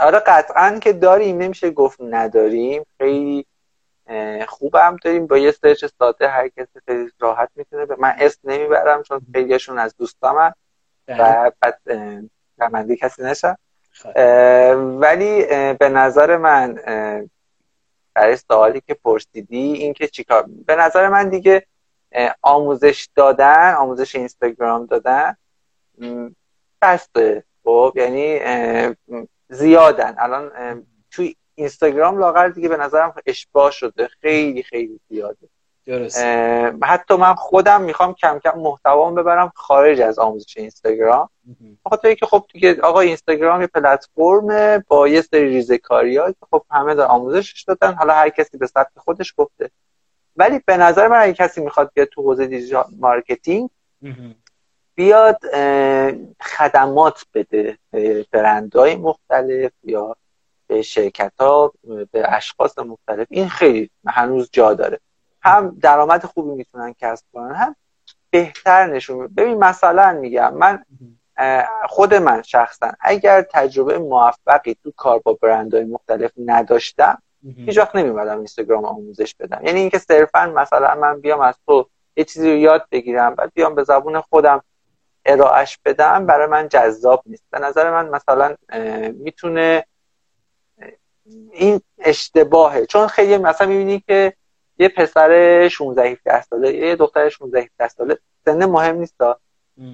[0.00, 2.86] آره قطعا که داریم نمیشه گفت نداریم.
[2.98, 3.46] خیلی
[4.46, 4.96] خوبم.
[5.04, 9.20] داریم با یه سرچ ساده هر کسی خیلی راحت می‌تونه به من اسم نمی‌برم چون
[9.34, 10.52] خیلیشون از دوستامن.
[11.08, 11.80] و بعد
[12.58, 13.56] رمندی کسی نشن
[13.90, 14.12] خب.
[15.00, 15.44] ولی
[15.78, 16.74] به نظر من
[18.14, 21.66] برای سوالی که پرسیدی این که چیکار به نظر من دیگه
[22.42, 25.36] آموزش دادن آموزش اینستاگرام دادن.
[26.82, 28.40] بسته خب یعنی
[29.48, 30.14] زیادن.
[30.18, 30.52] الان
[31.10, 34.08] توی اینستاگرام لاغر دیگه به نظرم اشباع شده.
[34.20, 35.48] خیلی خیلی زیاده.
[36.82, 41.28] حتی من خودم می‌خوام کم کم محتوام ببرم خارج از آموزش اینستاگرام.
[41.84, 46.94] بخاطر که خب دیگه آقا اینستاگرام یه پلتفرم با یه سری ریزکاری که خب همه
[46.94, 47.94] دارن آموزشش دادن.
[47.94, 49.70] حالا هر کسی به سبک خودش گفته.
[50.36, 53.70] ولی به نظر من اگه کسی می‌خواد بیاد تو حوزه digital marketing
[54.94, 55.38] بیاد
[56.42, 60.16] خدمات بده به برندهای مختلف یا
[60.66, 61.72] به شرکت ها
[62.12, 63.26] به اشخاص مختلف.
[63.30, 65.00] این خیلی هنوز جا داره.
[65.42, 67.76] هم درآمد خوبی می‌تونن کسب کنن هم
[68.30, 70.84] بهتر نشون ببین مثلا میگم من
[71.88, 77.22] خود من شخصا اگر تجربه موفقی تو کار با برندهای مختلف نداشتم
[77.56, 79.66] هیچ وقت نمیمدم اینستاگرام آموزش بدم.
[79.66, 83.74] یعنی اینکه صرفا مثلا من بیام از تو یه چیزی رو یاد بگیرم بعد بیام
[83.74, 84.62] به زبون خودم
[85.26, 87.44] ارائهش بدم برای من جذاب نیست.
[87.50, 88.54] به نظر من مثلا
[89.12, 89.84] می‌تونه
[91.52, 92.86] این اشتباهه.
[92.86, 94.32] چون خیلی مثلا می‌بینی که
[94.78, 99.14] یه پسر 16 17 ساله یه دختر 16 17 ساله سن مهم نیست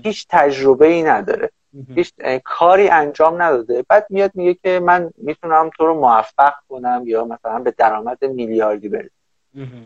[0.03, 1.51] هیچ تجربه ای نداره.
[1.95, 2.13] هیچ
[2.45, 3.85] کاری انجام نداده.
[3.89, 8.89] بعد میاد میگه که من می‌تونم تو رو موفق کنم یا مثلا به درآمد میلیاردی
[8.89, 9.11] برسی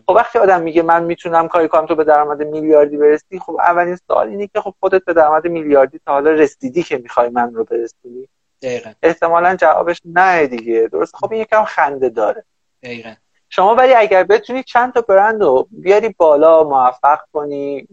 [0.05, 3.95] خب وقتی آدم میگه من می‌تونم کاری کنم تو به درآمد میلیاردی برسی خب اولین
[3.95, 7.63] سوال اینه که خب خودت به درآمد میلیاردی تا حالا رسیدی که می‌خوای من رو
[7.63, 8.29] برسونی؟
[8.61, 8.91] دقیقا.
[9.03, 10.89] احتمالا جوابش نه دیگه.
[10.91, 12.43] درست؟ خب این یکم خنده داره.
[12.83, 13.13] دقیقا.
[13.49, 17.87] شما ولی اگر بتونی چند تا برند رو بیاری بالا موفق کنی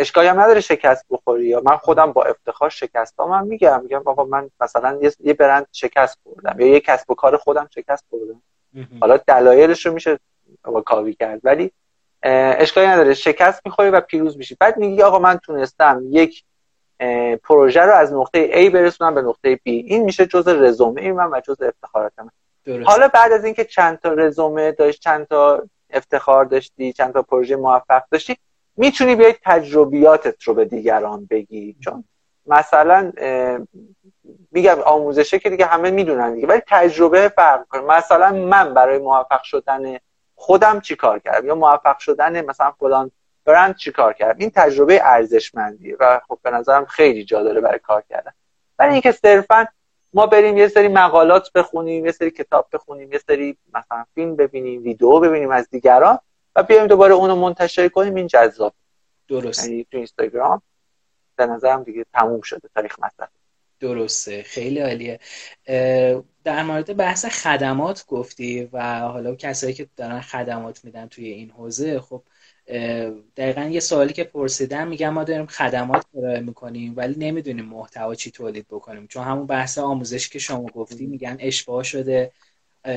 [0.00, 3.82] اشکالی هم نداره شکست بخوری یا من خودم با افتخار شکست من میگم.
[3.82, 8.04] میگم بابا من مثلا یه برند شکست خوردم یا یه کسب و کار خودم شکست
[8.10, 8.42] خوردم.
[9.00, 10.18] حالا دلایلش رو میشه
[10.62, 11.40] با کاوی کرد.
[11.44, 11.72] ولی
[12.22, 13.14] اشکالی نداره.
[13.14, 14.56] شکست می‌خوری و پیروز میشی.
[14.60, 16.44] بعد میگی آقا من تونستم یک
[17.44, 19.60] پروژه رو از نقطه A برسونم به نقطه B.
[19.64, 22.30] این میشه جز رزومه من و جز افتخارات من.
[22.84, 27.56] حالا بعد از اینکه چند تا رزومه داشت چند تا افتخار داشتی چند تا پروژه
[27.56, 28.36] موفق داشتی
[28.76, 32.04] می‌تونی بیای تجربیاتت رو به دیگران بگی چون
[32.46, 33.12] مثلا
[34.52, 39.42] میگم آموزشه که دیگه همه می‌دونن دیگه ولی تجربه فرق کنه مثلا من برای موفق
[39.42, 39.96] شدن
[40.34, 43.10] خودم چی کار کردم؟ یا موفق شدن مثلا فلان
[43.44, 47.78] برند چی کار کردم؟ این تجربه ارزشمندیه و خب به نظرم خیلی جا داره برای
[47.78, 48.32] کار کردن.
[48.78, 49.66] ولی اینکه صرفا
[50.14, 54.82] ما بریم یه سری مقالات بخونیم یه سری کتاب بخونیم یه سری مثلا فیلم ببینیم
[54.82, 56.18] ویدیو ببینیم از دیگران
[56.56, 58.14] و بیایم دوباره اونو منتشر کنیم.
[58.14, 58.74] این جذاب.
[59.28, 60.62] درست یعنی تو اینستاگرام
[61.36, 63.28] به نظرم دیگه تموم شده تاریخ مصرف
[63.80, 64.42] درسته.
[64.42, 65.20] خیلی عالیه.
[66.44, 72.00] در مورد بحث خدمات گفتی و حالا کسایی که دارن خدمات میدن توی این حوزه
[72.00, 72.22] خب
[73.36, 78.30] دقیقا یه سوالی که پرسیدم میگم ما داریم خدمات ارائه می‌کنیم ولی نمی‌دونیم محتوا چی
[78.30, 79.06] تولید بکنیم.
[79.06, 82.32] چون همون بحث آموزش که شما گفتی میگن اشباه شده.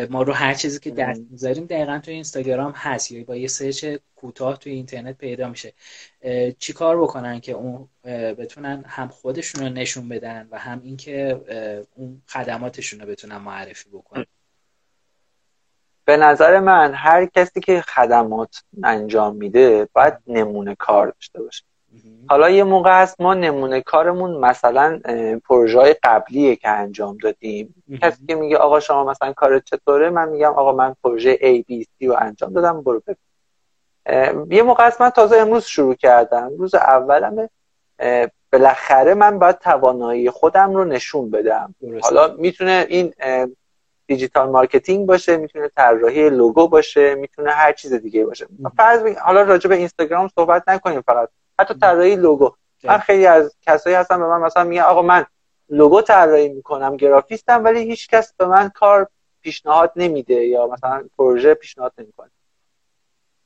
[0.09, 3.85] ما رو هر چیزی که دست می‌ذاریم دقیقا توی اینستاگرام هست یا با یه سرچ
[4.15, 5.73] کوتاه توی اینترنت پیدا میشه.
[6.59, 7.89] چی کار بکنن که اون
[8.37, 11.41] بتونن هم خودشون رو نشون بدن و هم اینکه
[11.95, 14.25] اون خدماتشون رو بتونن معرفی بکنن؟
[16.05, 21.63] به نظر من هر کسی که خدمات انجام میده باید نمونه کار داشته باشه.
[22.29, 24.99] حالا یه موقع هست ما نمونه کارمون مثلا
[25.45, 27.83] پروژه های قبلیه که انجام دادیم.
[28.01, 31.83] کسی که میگه آقا شما مثلا کار چطوره من میگم آقا من پروژه A, B,
[31.83, 33.17] C رو انجام دادم برو ببین.
[34.51, 36.51] یه موقع هست من تازه امروز شروع کردم.
[36.57, 37.49] روز اولم
[38.53, 41.75] بالاخره من باید توانایی خودم رو نشون بدم.
[42.01, 43.13] حالا می‌تونه این
[44.07, 48.47] digital marketing باشه می‌تونه طراحی لوگو باشه می‌تونه هر چیز دیگه باشه.
[48.77, 51.29] فرض حالا راجع به اینستاگرام صحبت نکنیم فقط.
[51.59, 52.51] حتی طراحی لوگو.
[52.83, 55.25] من خیلی از کسایی هستم به من مثلا میگن آقا من
[55.69, 59.07] لوگو طراحی می‌کنم گرافیستم ولی هیچ کس به من کار
[59.41, 62.29] پیشنهاد نمیده یا مثلا پروژه پیشنهاد نمی‌کنه.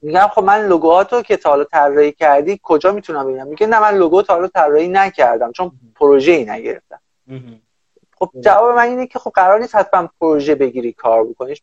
[0.02, 3.98] میگم خب من لوگوهاتو که تا حالا طراحی کردی کجا می‌تونم ببینم؟ میگه نه من
[3.98, 7.00] لوگو تا حالا طراحی نکردم چون پروژه ای نگرفتم.
[8.20, 11.62] خب جواب من اینه که خب قرار نیست حتما پروژه بگیری کار بکنیش.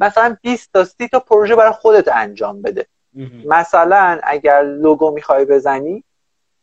[0.00, 2.86] مثلا 20 تا 30 تا پروژه برای خودت انجام بده.
[3.44, 6.04] مثلا اگر لوگو می‌خوای بزنی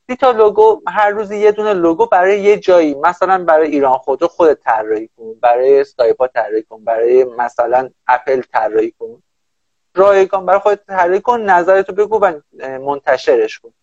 [0.08, 4.28] سی تا لوگو هر روز یه دونه لوگو برای یه جایی مثلا برای ایران خودرو
[4.28, 9.22] خودت طراحی کن برای سایپا طراحی کن برای مثلا اپل طراحی کن.
[9.96, 12.40] رایگان برای خودت طراحی کن نظرتو بگو و
[12.80, 13.74] منتشرش کن.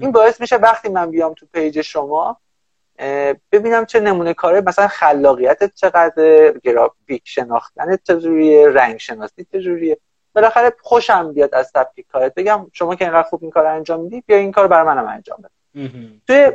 [0.00, 2.36] این باعث میشه وقتی من بیام تو پیج شما
[3.52, 9.98] ببینم چه نمونه کاره مثلا خلاقیتت چقدر گرافیک شناختنت چجوریه رنگ شناسی چجوریه.
[10.34, 12.34] بالاخره خوشم بیاد از سبک کارت.
[12.34, 15.38] بگم شما که اینقدر خوب این کار انجام میدی بیا این کار برای منم انجام
[15.38, 15.50] بده.
[16.26, 16.52] توی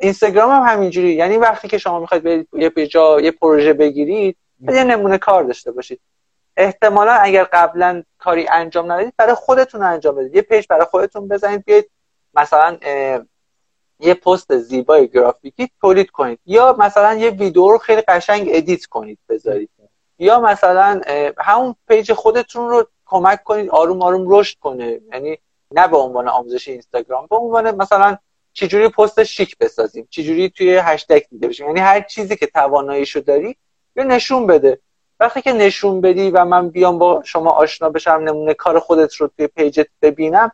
[0.00, 1.12] اینستاگرام هم همینجوری.
[1.12, 5.72] یعنی وقتی که شما می‌خواید برید یه جا یه پروژه بگیرید یه نمونه کار داشته
[5.72, 6.00] باشید.
[6.56, 10.34] احتمالا اگر قبلا کاری انجام ندادید برای خودتون انجام بدید.
[10.34, 11.90] یه پیج برای خودتون بزنید بیاید
[12.34, 12.78] مثلا
[14.00, 16.38] یه پست زیبای گرافیکی تولید کنید.
[16.46, 19.70] یا مثلا یه ویدیو رو خیلی قشنگ edit کنید بذارید.
[20.20, 21.00] یا مثلا
[21.38, 25.00] همون پیج خودتون رو کمک کنید آروم آروم رشد کنه.
[25.12, 25.38] یعنی
[25.74, 28.16] نه به عنوان آموزش اینستاگرام به عنوان مثلا
[28.52, 31.66] چجوری پست شیک بسازیم چجوری توی هشتگ دیده بشیم.
[31.66, 33.56] یعنی هر چیزی که تواناییشو داری
[33.96, 34.80] یا نشون بده.
[35.20, 39.30] وقتی که نشون بدی و من بیام با شما آشنا بشم نمونه کار خودت رو
[39.36, 40.52] توی پیجت ببینم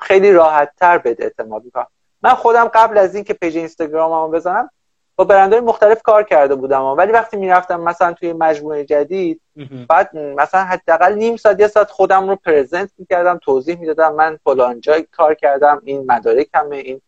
[0.00, 1.86] خیلی راحت تر بهت اعتماد می‌کنم.
[2.22, 4.70] من خودم قبل از اینکه پیج اینستاگراممو بزنم
[5.16, 9.40] با برندهای مختلف کار کرده بودم ولی وقتی می‌رفتم مثلا توی مجموعه جدید
[9.88, 14.80] بعد مثلا حداقل نیم ساعت یه ساعت خودم رو present می‌کردم توضیح می‌دادم من فلان
[14.80, 17.00] جای کار کردم این مدارکمه این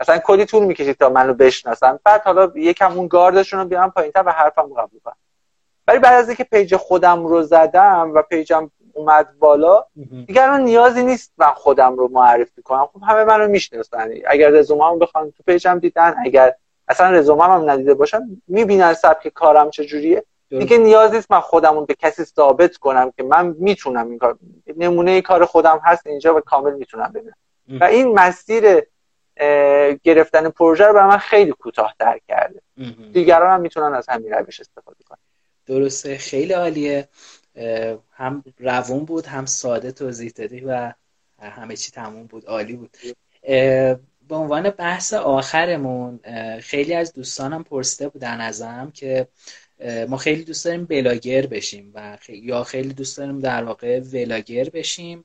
[0.00, 1.98] مثلا کلی طول می‌کشید تا منو بشناسن.
[2.04, 5.16] بعد حالا یکم اون گاردشون رو بیارن پایینتر و حرفم قبول کنن.
[5.88, 9.84] ولی بعد از اینکه پیج خودم رو زدم و پیجم اومد بالا
[10.26, 12.86] دیگه الان نیازی نیست من خودم رو معرفی کنم.
[12.86, 14.10] خب همه منو می‌شناسن.
[14.26, 16.54] اگر رزومه‌مو بخوان تو پیجم دیدن اگر
[16.88, 21.94] اصلا رزومم هم ندیده باشن می‌بینن سبک کارم چجوریه؟ دیگه نیاز نیست من خودمو به
[21.94, 24.38] کسی ثابت کنم که من می‌تونم این کار
[24.76, 27.36] نمونه کار خودم هست اینجا و کامل می‌تونن ببینن.
[27.80, 28.82] و این مسیر
[30.04, 32.60] گرفتن پروژه رو برای من خیلی کوتاه‌تر کرده.
[33.12, 35.18] دیگران هم می‌تونن از همین روش استفاده کنن.
[35.66, 36.18] درسته.
[36.18, 37.08] خیلی عالیه.
[38.12, 40.92] هم روون بود هم ساده توضیح دادی و
[41.40, 42.46] همه چی تموم بود.
[42.46, 42.96] عالی بود.
[44.28, 46.20] به عنوان بحث آخرمون
[46.60, 49.28] خیلی از دوستانم پرسیده بودن ازم که
[50.08, 55.24] ما خیلی دوست داریم بلاگر بشیم و یا خیلی دوست داریم در واقع ولاگر بشیم.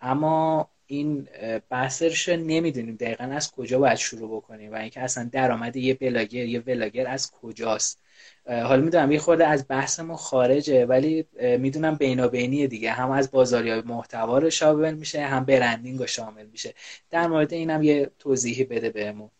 [0.00, 1.28] اما این
[1.70, 6.44] بحثش رو نمی‌دونیم دقیقا از کجا باید شروع بکنیم و اینکه اصلا درآمد یه بلاگر
[6.44, 8.02] یه ولاگر از کجاست.
[8.46, 11.26] حالا می‌دونم یه خورده از بحثمون خارجه ولی
[11.58, 12.90] می‌دونم بینابینیه دیگه.
[12.90, 16.74] هم از بازاریابی محتوا رو شامل میشه هم برندینگ رو شامل میشه.
[17.10, 19.30] در مورد اینم یه توضیحی بده بهمون.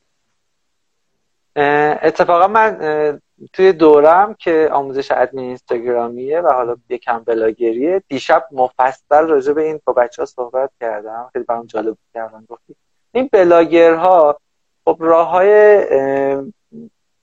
[2.03, 3.21] اتفاقا من
[3.53, 9.81] توی دورم که آموزش ادمین اینستاگرامیه و حالا یکم بلاگریه دیشب مفصل راجع به این
[9.85, 11.31] با بچه ها صحبت کردم.
[11.33, 12.77] خیلی برام جالب کردم گفتی.
[13.13, 14.41] این بلاگرها
[14.85, 15.87] خب راه های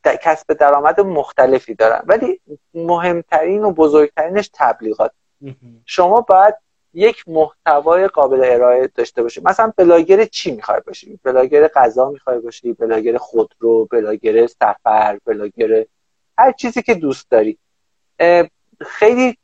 [0.07, 2.03] کسب درآمد مختلفی دارن.
[2.05, 2.41] ولی
[2.73, 5.11] مهمترین و بزرگترینش تبلیغات.
[5.85, 6.55] شما باید
[6.93, 9.41] یک محتوای قابل ارائه داشته باشی.
[9.41, 15.85] مثلا بلاگر چی می‌خوای باشی؟ بلاگر غذا می‌خوای باشی بلاگر خودرو بلاگر سفر بلاگر
[16.37, 17.57] هر چیزی که دوست داری.
[18.81, 19.37] خیلی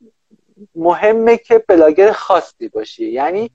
[0.75, 3.11] مهمه که بلاگر خاصی باشی.
[3.11, 3.51] یعنی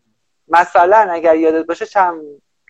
[0.49, 2.23] مثلا اگر یادت باشه چند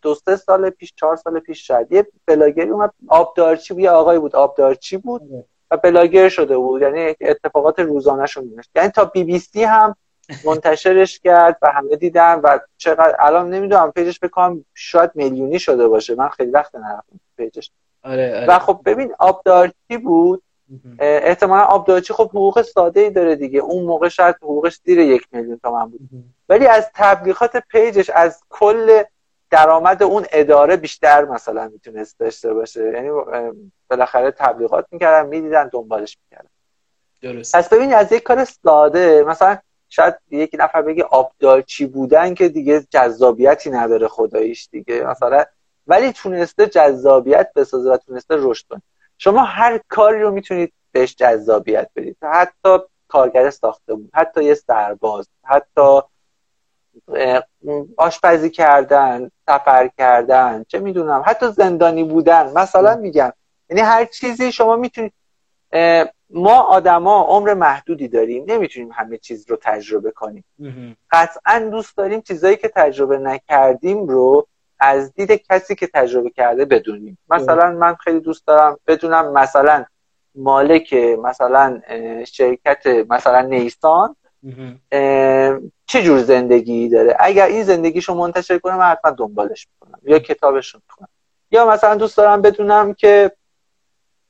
[0.03, 1.93] دو سه سال پیش چهار سال پیش شاید.
[1.93, 5.23] یه بلاگری اومد آبدارچی بود یه آقای بود آبدارچی بود
[5.71, 6.83] و بلاگر شده بود.
[6.83, 9.97] یعنی اتفاقات روزانه شون یعنی تا بی بی سی هم
[10.45, 16.15] منتشرش کرد و همه دیدن و چقدر الان نمی‌دونم پیجش بکنم شاید میلیونی شده باشه.
[16.15, 17.71] من خیلی وقت نرفتم پیجش.
[18.05, 18.47] آره، آره.
[18.49, 20.43] و خب ببین آبدارچی بود.
[20.99, 23.61] احتمالا آبدارچی خب حقوق ساده ای داره دیگه.
[23.61, 26.01] اون موقع شاید حقوقش زیر یک میلیون تومن بود.
[26.49, 29.03] ولی از تبلیغات پیجش از کل
[29.51, 32.93] درآمد اون اداره بیشتر مثلا می‌تونست داشته باشه.
[32.93, 33.11] یعنی
[33.91, 36.49] بالاخره تبلیغات می‌کردن می‌دیدن دنبالش می‌کردن.
[37.23, 37.57] درست.
[37.57, 42.87] پس ببین از یک کار ساده مثلا شاید یک نفر بگه آبدارچی بودن که دیگه
[42.91, 45.45] جذابیتی نداره خداییش دیگه مثلا.
[45.87, 48.83] ولی تونسته جذابیت بسازه و تونسته رشد کنه.
[49.19, 52.17] شما هر کاری رو می‌تونید بهش جذابیت بدید.
[52.23, 52.79] حتی
[53.09, 56.01] کارگر ساختمون حتی یه سرباز حتی
[57.97, 62.53] آشپزی کردن سفر کردن چه می‌دونم حتی زندانی بودن.
[62.53, 63.33] مثلا میگم
[63.71, 65.13] یعنی هر چیزی شما می‌تونید
[66.31, 70.45] ما آدما عمر محدودی داریم نمی‌تونیم همه چیز رو تجربه کنیم.
[71.11, 74.47] قطعا دوست داریم چیزایی که تجربه نکردیم رو
[74.81, 77.19] از دید کسی که تجربه کرده بدونیم.
[77.29, 79.85] مثلا من خیلی دوست دارم بدونم مثلا
[80.35, 81.81] مالک مثلا
[82.27, 84.17] شرکت مثلا نیسان
[85.87, 90.01] چه جور زندگی داره؟ اگر این زندگیشو منتشر کنه من حتما دنبالش می‌کنم.
[90.03, 91.09] یا کتابش رو می‌کنم
[91.51, 93.33] یا مثلا دوست دارم بدونم که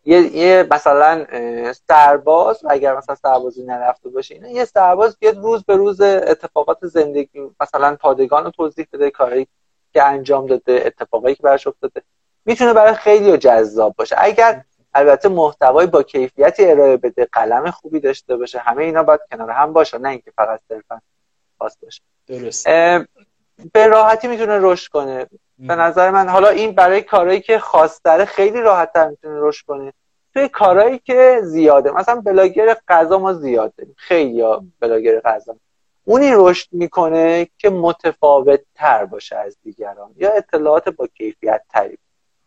[0.04, 1.26] یه, یه مثلا
[1.88, 7.50] سرباز اگر مثلا سربازی نرفته باشه اینا یه سرباز بیاد روز به روز اتفاقات زندگی
[7.60, 9.48] مثلا پادگان رو توضیح بده کاری
[9.92, 12.02] که انجام داده اتفاقایی که براش افتاده
[12.44, 14.16] می‌تونه برای خیلی جذاب باشه.
[14.18, 19.50] اگر البته محتوای با کیفیتی ارائه بده قلم خوبی داشته باشه همه اینا باید کنار
[19.50, 21.00] هم باشه نه اینکه فقط صرفا
[21.58, 22.02] خاص باشه.
[22.26, 22.66] درست
[23.72, 25.26] به راحتی می‌تونه رشد کنه.
[25.58, 29.92] به نظر من حالا این برای کارهایی که خاصتره خیلی راحتتر می‌تونه رشد کنه.
[30.34, 33.94] توی کارهایی که زیاده مثلا بلاگر غذا ما زیاد داریم.
[33.98, 34.44] خیلی
[34.80, 35.56] بلاگر غذا.
[36.04, 41.98] اونی رشد می‌کنه که متفاوت تر باشه از دیگران یا اطلاعات با کیفیت تری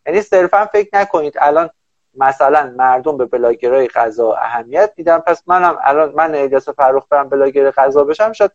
[0.06, 1.70] یعنی صرفا فکر نکنید الان
[2.14, 7.70] مثلا مردم به بلاگرای غذا اهمیت میدن پس منم الان من الیاس فرخ برم بلاگر
[7.70, 8.50] غذا بشم شاید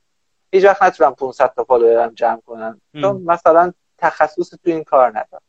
[0.55, 2.81] هیچ وقت نتونم 500 تا فالوورم جمع کنم.
[3.01, 5.41] چون مثلا تخصص تو این کار ندارم.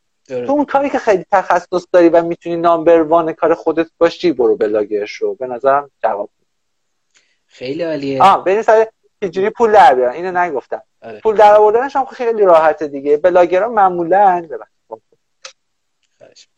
[0.47, 4.57] تو اون کاری که خیلی تخصص داری و می‌تونی number one کار خودت باشی برو
[4.57, 6.31] بلاگر شو به نظرم جواب
[7.47, 8.23] خیلی عالیه.
[8.23, 8.87] آه بریم سر
[9.23, 10.83] چجوری پول در بیارن اینو نگفتم.
[11.03, 11.21] آره.
[11.21, 13.17] پول در آوردنش هم خیلی راحته دیگه.
[13.17, 14.49] بلاگرها معمولا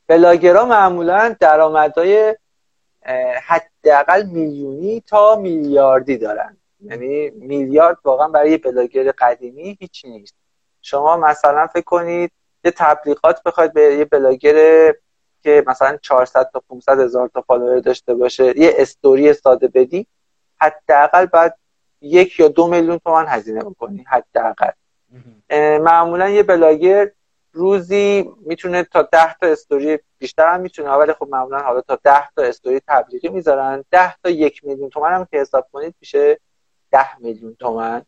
[0.06, 2.36] بلاگرها معمولا درآمدهای
[3.42, 6.56] حداقل میلیونی تا میلیاردی دارن.
[6.80, 10.34] یعنی میلیارد واقعا برای یه بلاگر قدیمی هیچی نیست.
[10.82, 12.30] شما مثلا فکر کنید
[12.64, 14.54] یه تبلیغات بخواید به یه بلاگر
[15.42, 20.06] که مثلا 400 تا 500 هزار تا فالوور داشته باشه یه استوری ساده بدی
[20.60, 21.58] حداقل بعد
[22.00, 24.70] یک یا دو میلیون تومن هزینه بکنی حداقل.
[25.78, 27.10] معمولا یه بلاگر
[27.52, 32.28] روزی می‌تونه تا ده تا استوری بیشتر هم می‌تونه ولی خب معمولا حالا تا ده
[32.36, 33.84] تا استوری تبلیغی می‌ذارن.
[33.90, 36.40] ده تا یک میلیون تومن هم که حساب کنید میشه
[36.90, 38.02] ده میلیون تومن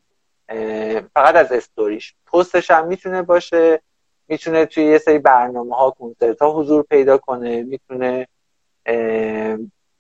[1.15, 3.81] فقط از استوریش پستش هم می‌تونه باشه
[4.29, 8.27] می‌تونه توی یه سری برنامه ها کنسرت ها حضور پیدا کنه می‌تونه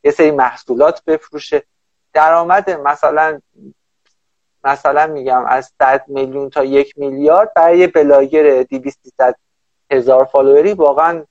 [0.04, 1.62] یه سری محصولات بفروشه.
[2.12, 3.40] درآمد مثلا
[4.64, 8.98] مثلا میگم از 100 میلیون تا یک میلیارد برای یه بلاگر 200
[9.90, 11.24] هزار فالووری واقعا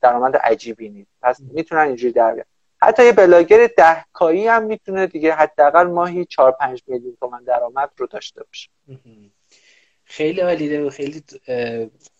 [0.00, 1.10] درآمد عجیبی نیست.
[1.22, 2.44] پس می‌تونن اینجوری در
[2.80, 7.90] حتی یه بلاگر ده کایی هم می‌تونه دیگه حداقل ماهی 4 5 میلیون تومن درآمد
[7.96, 8.70] رو داشته باشه.
[10.04, 11.24] خیلی عالیه و خیلی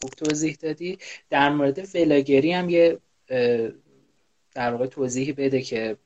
[0.00, 0.98] خوب توضیح دادی.
[1.30, 2.98] در مورد ولاگری هم یه
[4.54, 5.96] در واقع توضیحی بده که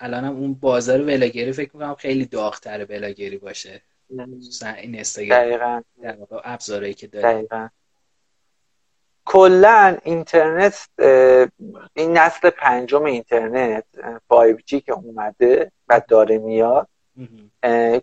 [0.00, 3.82] الان هم اون بازار ولاگری فکر می‌کنم خیلی داغتر ولاگری باشه.
[4.10, 7.68] این اینستاگرام در واقع ابزارهایی که داره دقیقا.
[9.30, 10.88] کلا اینترنت
[11.94, 13.84] این نسل پنجم اینترنت
[14.32, 16.88] 5G که اومده و داره میاد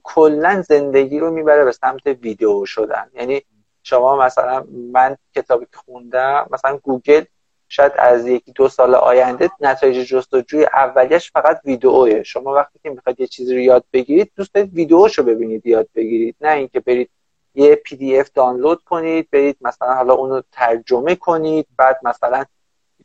[0.03, 3.09] کلا زندگی رو می‌بره به سمت ویدیو شدن.
[3.13, 3.41] یعنی
[3.83, 7.23] شما مثلا من کتابی که خوندم مثلا گوگل
[7.69, 12.23] شاید از یکی دو سال آینده نتایج جستجوی اولیش فقط ویدئوه.
[12.23, 16.35] شما وقتی که می‌خواید یه چیزی رو یاد بگیرید دوست دارید ویدئوشو ببینید یاد بگیرید.
[16.41, 17.09] نه اینکه برید
[17.55, 22.45] یه PDF دانلود کنید برید مثلا حالا اونو ترجمه کنید بعد مثلا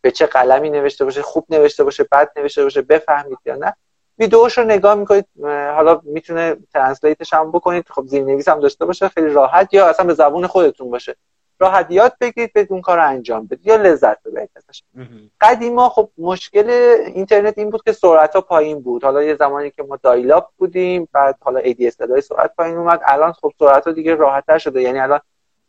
[0.02, 3.76] به چه قلمی نوشته باشه خوب نوشته باشه بد نوشته باشه بفهمید یا نه.
[4.18, 9.08] ویدیوش رو نگاه می‌کنید حالا می‌تونه translate ش هم بکنید خب زیرنویس هم داشته باشه
[9.08, 11.16] خیلی راحت یا اصلا به زبون خودتون باشه.
[11.60, 14.82] راحت یاد بگیرید بتونید اون کار رو انجام بدید یا لذت ببرید ازش.
[15.40, 16.70] قدیما خب مشکل
[17.14, 19.04] اینترنت این بود که سرعت ها پایین بود.
[19.04, 23.00] حالا یه زمانی که ما dial-up بودیم بعد حالا ADSL سرعت پایین اومد.
[23.06, 24.82] الان خب سرعت ها دیگه راحتتر شده.
[24.82, 25.20] یعنی الان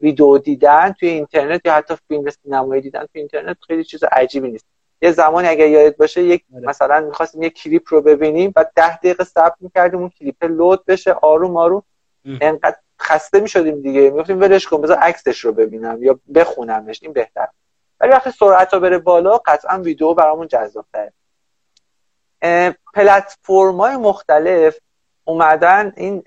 [0.01, 4.65] ویدیو دیدن توی اینترنت یا حتی فیلم سینمایی دیدن توی اینترنت خیلی چیز عجیبی نیست.
[5.01, 6.67] یه زمانی اگر یادت باشه یک آره.
[6.67, 11.11] مثلا می‌خواستیم یک کلیپ رو ببینیم و ده دقیقه صبر می‌کردیم اون کلیپ load بشه
[11.11, 11.83] آروم آروم.
[12.41, 14.01] انقدر خسته می‌شدیم دیگه.
[14.01, 17.47] می‌گفتیم ولش کن بذار عکسش رو ببینم یا بخونمش این بهتر.
[17.99, 21.13] ولی وقتی سرعت رو بره بالا قطعا ویدیو برامون جذابتره.
[22.93, 24.77] پلتفرم های مختلف
[25.23, 26.23] اومدن این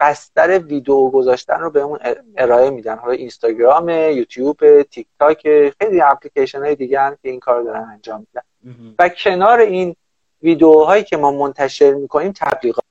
[0.00, 1.98] بستر ویدیو گذاشتن رو بهمون
[2.36, 2.96] ارائه میدن.
[2.96, 5.42] حالا اینستاگرام یوتیوب تیک تاک
[5.80, 8.94] خیلی اپلیکیشن های دیگه هم که این کار دارن انجام میدن.
[8.98, 9.96] و کنار این
[10.42, 12.83] ویدیوهایی که ما منتشر می‌کنیم تبلیغات.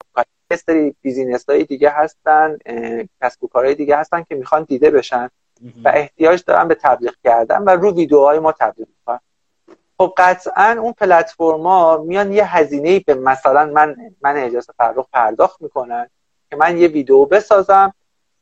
[0.52, 2.58] سری business های دیگه هستن
[3.22, 5.30] کسب و کارهای دیگه هستن که می‌خوان دیده بشن
[5.84, 9.20] و احتیاج دارن به تبلیغ کردن و رو ویدیوهای ما تبلیغ می‌کنن.
[9.98, 16.10] خب قطعا اون پلتفرما میان یه هزینه به مثلا من الیاس فرخ پرداخت می‌کنن
[16.50, 17.94] که من یه ویدیو بسازم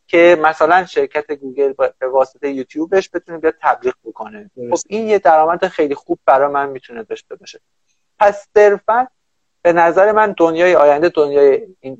[0.07, 4.51] که مثلا شرکت گوگل به واسطه یوتیوبش بتونه بیاد تبلیغ بکنه.
[4.71, 7.59] خب این یه درآمد خیلی خوب برای من می‌تونه داشته باشه.
[8.19, 9.07] پس صرفا
[9.61, 11.97] به نظر من دنیای آینده دنیای این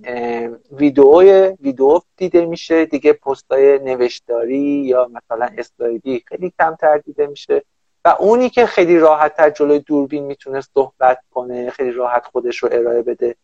[0.72, 7.64] ویدئوی ویدئو دیده میشه دیگه پستای نوشتاری یا مثلا اسلایدی خیلی کمتر دیده میشه.
[8.06, 12.70] و اونی که خیلی راحت تر جلوی دوربین می‌تونه صحبت کنه خیلی راحت خودش رو
[12.72, 13.36] ارائه بده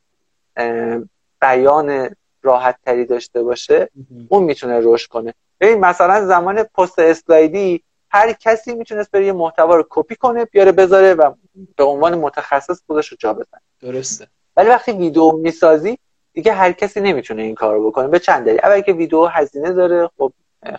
[1.42, 2.10] بیان
[2.42, 3.90] راحت تری داشته باشه
[4.30, 5.34] اون می‌تونه رشد کنه.
[5.60, 10.72] ببین مثلا زمان پست اسلایدی هر کسی می‌تونست بره یه محتوا رو کپی کنه بیاره
[10.72, 11.32] بذاره و
[11.78, 13.62] به عنوان متخصص خودش رو جا بزنه.
[13.82, 14.28] درسته.
[14.58, 15.98] ولی وقتی ویدیو می‌سازی
[16.34, 18.08] دیگه هر کسی نمی‌تونه این کار رو بکنه.
[18.08, 18.60] به چند دلیل.
[18.64, 20.34] اول که ویدیو هزینه داره خب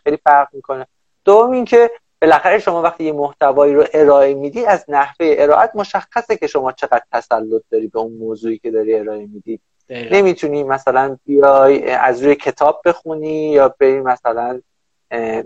[0.04, 0.86] خیلی فرق می‌کنه.
[1.24, 1.90] دوم اینکه
[2.22, 7.02] بالاخره شما وقتی یه محتوایی رو ارائه میدی از نحوه ارائت مشخصه که شما چقدر
[7.12, 9.60] تسلط داری به اون موضوعی که داری ارائه میدی.
[9.90, 14.60] نمی‌تونی مثلا بیای از روی کتاب بخونی یا بری مثلا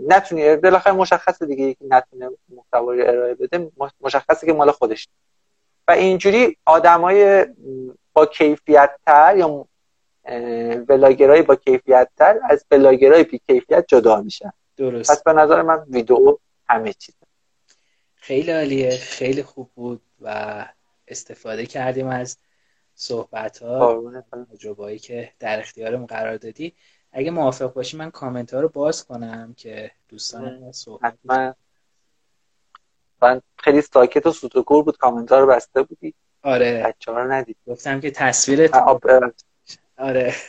[0.07, 5.07] نتونی بالاخره مشخصه دیگه یکی نتونه محتوایی ارائه بده مشخصه که مال خودش
[5.87, 7.45] و اینجوری آدمای
[8.13, 9.67] با کیفیت تر یا
[10.87, 14.51] بلاگرای با کیفیت تر از بلاگرای بی کیفیت جدا میشن.
[14.77, 15.11] درست.
[15.11, 16.37] پس به نظر من ویدیو
[16.69, 17.15] همه چیز.
[18.15, 20.65] خیلی عالیه خیلی خوب بود و
[21.07, 22.37] استفاده کردیم از
[22.95, 24.03] صحبت ها
[24.51, 26.73] تجربه‌ای که در اختیارم قرار دادی.
[27.13, 31.13] اگه موافق باشی من کامنت ها رو باز کنم که دوستان صحبت
[33.21, 36.13] من خیلی ساکت و سوتوکور بود کامنت ها رو بسته بودی.
[36.43, 36.83] آره.
[36.85, 38.69] بچه ها رو ندید گفتم که تصویر
[39.97, 40.33] آره.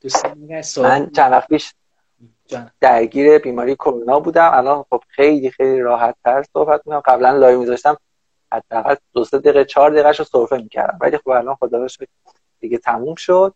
[0.00, 0.38] دوستان
[0.76, 1.74] من چند وقت پیش
[2.80, 4.50] درگیر بیماری کرونا بودم.
[4.54, 7.00] الان خب خیلی خیلی راحت تر صحبت می‌کنم.
[7.00, 7.96] قبلا لایو میذاشتم.
[8.52, 10.98] حداقل دو سه دقیقه چهار دقیقه رو سرفه می‌کردم.
[11.00, 11.88] ولی خب الان خدا رو
[12.60, 13.54] دیگه تموم شد.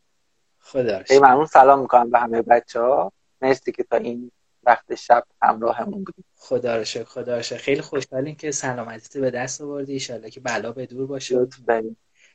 [0.61, 4.31] خدا خیلی ممنون سلام می‌کنم به همه بچه ها مرسی که تا این
[4.67, 7.57] وقت شب همراهمون بودیم خدا رو شکر خدا رو شکر.
[7.57, 10.07] خیلی خوشحالیم که سلامتی به دست آوردی.
[10.11, 11.47] ان که بلا به دور باشه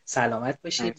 [0.05, 0.93] سلامت باشی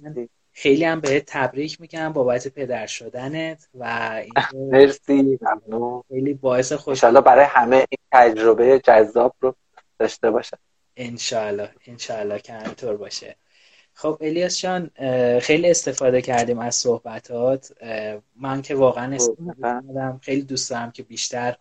[0.52, 4.22] خیلی هم بهت تبریک میگم بابت پدر شدنت و
[4.54, 6.02] مرسی ممنون.
[6.08, 9.54] خیلی باعث خوشحالی برای همه این تجربه جذاب رو
[9.98, 10.58] داشته باشه
[10.96, 13.36] انشالله انشالله که همینطور باشه.
[13.94, 14.90] خب الیاس جان
[15.40, 17.72] خیلی استفاده کردیم از صحبتات.
[18.36, 21.56] من که واقعا استفاده خیلی دوست دارم که بیشتر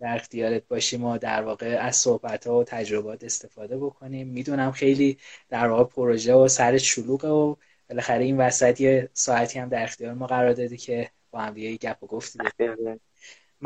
[0.00, 4.28] در اختیارت باشیم و در واقع از صحبت ها و تجربات استفاده بکنیم.
[4.28, 5.18] می‌دونم خیلی
[5.48, 7.54] در واقع پروژه و سر شلوغه و
[7.88, 11.76] بالاخره این وسط یه ساعتی هم در اختیار ما قرار دادی که با هم دیگه
[11.76, 12.38] گپ و گفتی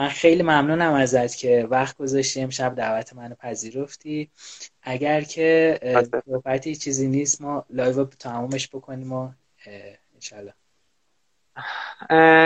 [0.00, 4.30] من خیلی ممنونم ازت که وقت گذاشتی امشب دعوت منو پذیرفتی.
[4.82, 5.80] اگر که
[6.26, 9.28] صحبتی چیزی نیست ما live تمامش بکنیم و
[10.14, 10.54] انشالله.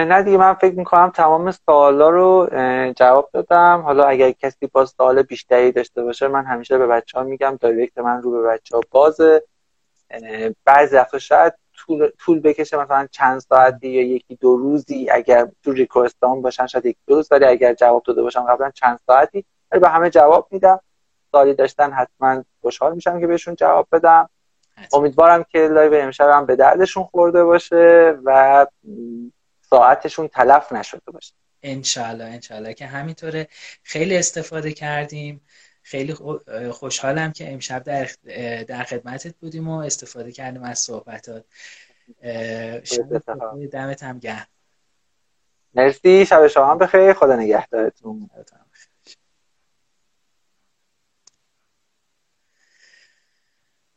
[0.09, 2.49] نه دیگه من فکر می‌کنم تمام سوالا رو
[2.97, 3.81] جواب دادم.
[3.81, 7.99] حالا اگر کسی باز سوال بیشتری داشته باشه من همیشه به بچه ها میگم direct
[7.99, 9.43] من رو به بچه ها بازه
[10.65, 15.73] بعضی وقتا شاید طول, طول بکشه مثلا چند ساعتی یا یکی دو روزی اگر تو
[15.73, 19.45] request ان باشن شاید یک دو روز ولی اگر جواب داده باشم قبلا چند ساعتی.
[19.71, 20.81] ولی به همه جواب میدم.
[21.31, 24.31] سوالی داشتن حتما خوشحال میشم که بهشون جواب بدم.
[24.93, 28.67] امیدوارم که لایو امشب هم به دردشون خورده باشه و
[29.61, 31.35] ساعتشون تلف نشده باشه.
[31.63, 33.49] انشالله انشالله که همینطوره.
[33.83, 35.41] خیلی استفاده کردیم.
[35.87, 36.15] خیلی
[36.71, 38.09] خوشحالم که امشب در,
[38.63, 41.45] در خدمتت بودیم و استفاده کردیم از صحبتات.
[43.73, 44.47] دمت هم گرم.
[45.75, 46.27] مرسی.
[46.27, 47.13] شب شما بخیر.
[47.13, 48.31] خدا نگهدارتون.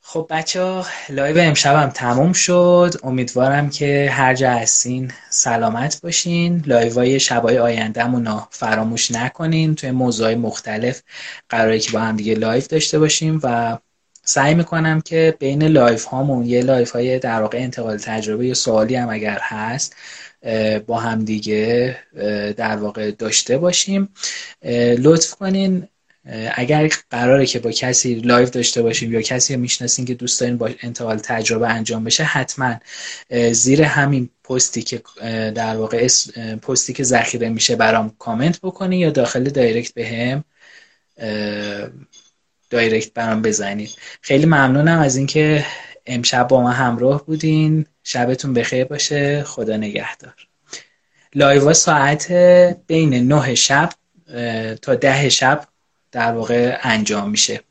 [0.10, 2.94] خب بچه live امشبم تموم شد.
[3.04, 6.64] امیدوارم که هر جا هستین سلامت باشین.
[6.66, 9.76] live شبای آیندهمون رو فراموش نکنین.
[9.76, 11.02] توی موضوع مختلف
[11.50, 13.78] قراره که با هم دیگه live داشته باشیم و
[14.24, 18.96] سعی می‌کنم که بین live هامون یه live های در واقع انتقال تجربه یا سوالی
[18.96, 19.96] هم اگر هست
[20.88, 21.98] با هم دیگه
[22.58, 24.10] در واقع داشته باشیم.
[25.00, 25.88] لطف کنین.
[26.56, 30.58] اگر قراره که با کسی live داشته باشیم یا کسی رو می‌شناسین که دوست دارین
[30.58, 32.76] با انتقال تجربه انجام بشه حتما
[33.52, 35.02] زیر همین پستی که
[35.52, 36.08] در واقع
[36.62, 40.44] پستی که ذخیره میشه برام کامنت بکنی یا داخل direct به هم
[42.70, 43.90] direct برام بزنید
[44.22, 45.66] خیلی ممنونم از اینکه
[46.06, 47.86] امشب با ما همراه بودین.
[48.04, 49.44] شبتون بخیر باشه.
[49.44, 50.34] خدا نگهدار.
[51.36, 52.32] live ساعت
[52.88, 53.90] بین 9 شب
[54.82, 55.68] تا ده شب
[56.12, 57.62] در واقع انجام میشه.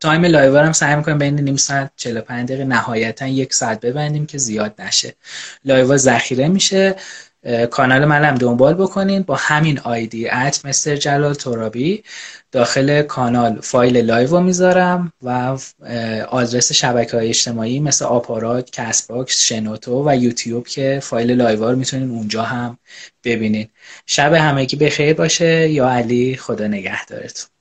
[0.00, 4.38] time live هم سعی می‌کنیم بین نیم ساعت 45 دقیقه نهایتا یک ساعت ببندیم که
[4.38, 5.14] زیاد نشه.
[5.64, 6.96] live ذخیره میشه.
[7.70, 9.22] کانال منم دنبال بکنین.
[9.22, 12.04] با همین آیدی at mister جلال ترابی.
[12.52, 15.58] داخل کانال فایل live رو می‌ذارم و
[16.28, 22.10] آدرس شبکه های اجتماعی مثل آپارات، Castbox، شنوتو و یوتیوب که فایل live رو می‌تونین
[22.10, 22.78] اونجا هم
[23.24, 23.68] ببینین.
[24.06, 25.68] شب همگی بخیر باشه.
[25.70, 27.55] یا علی خدا نگهدارتون.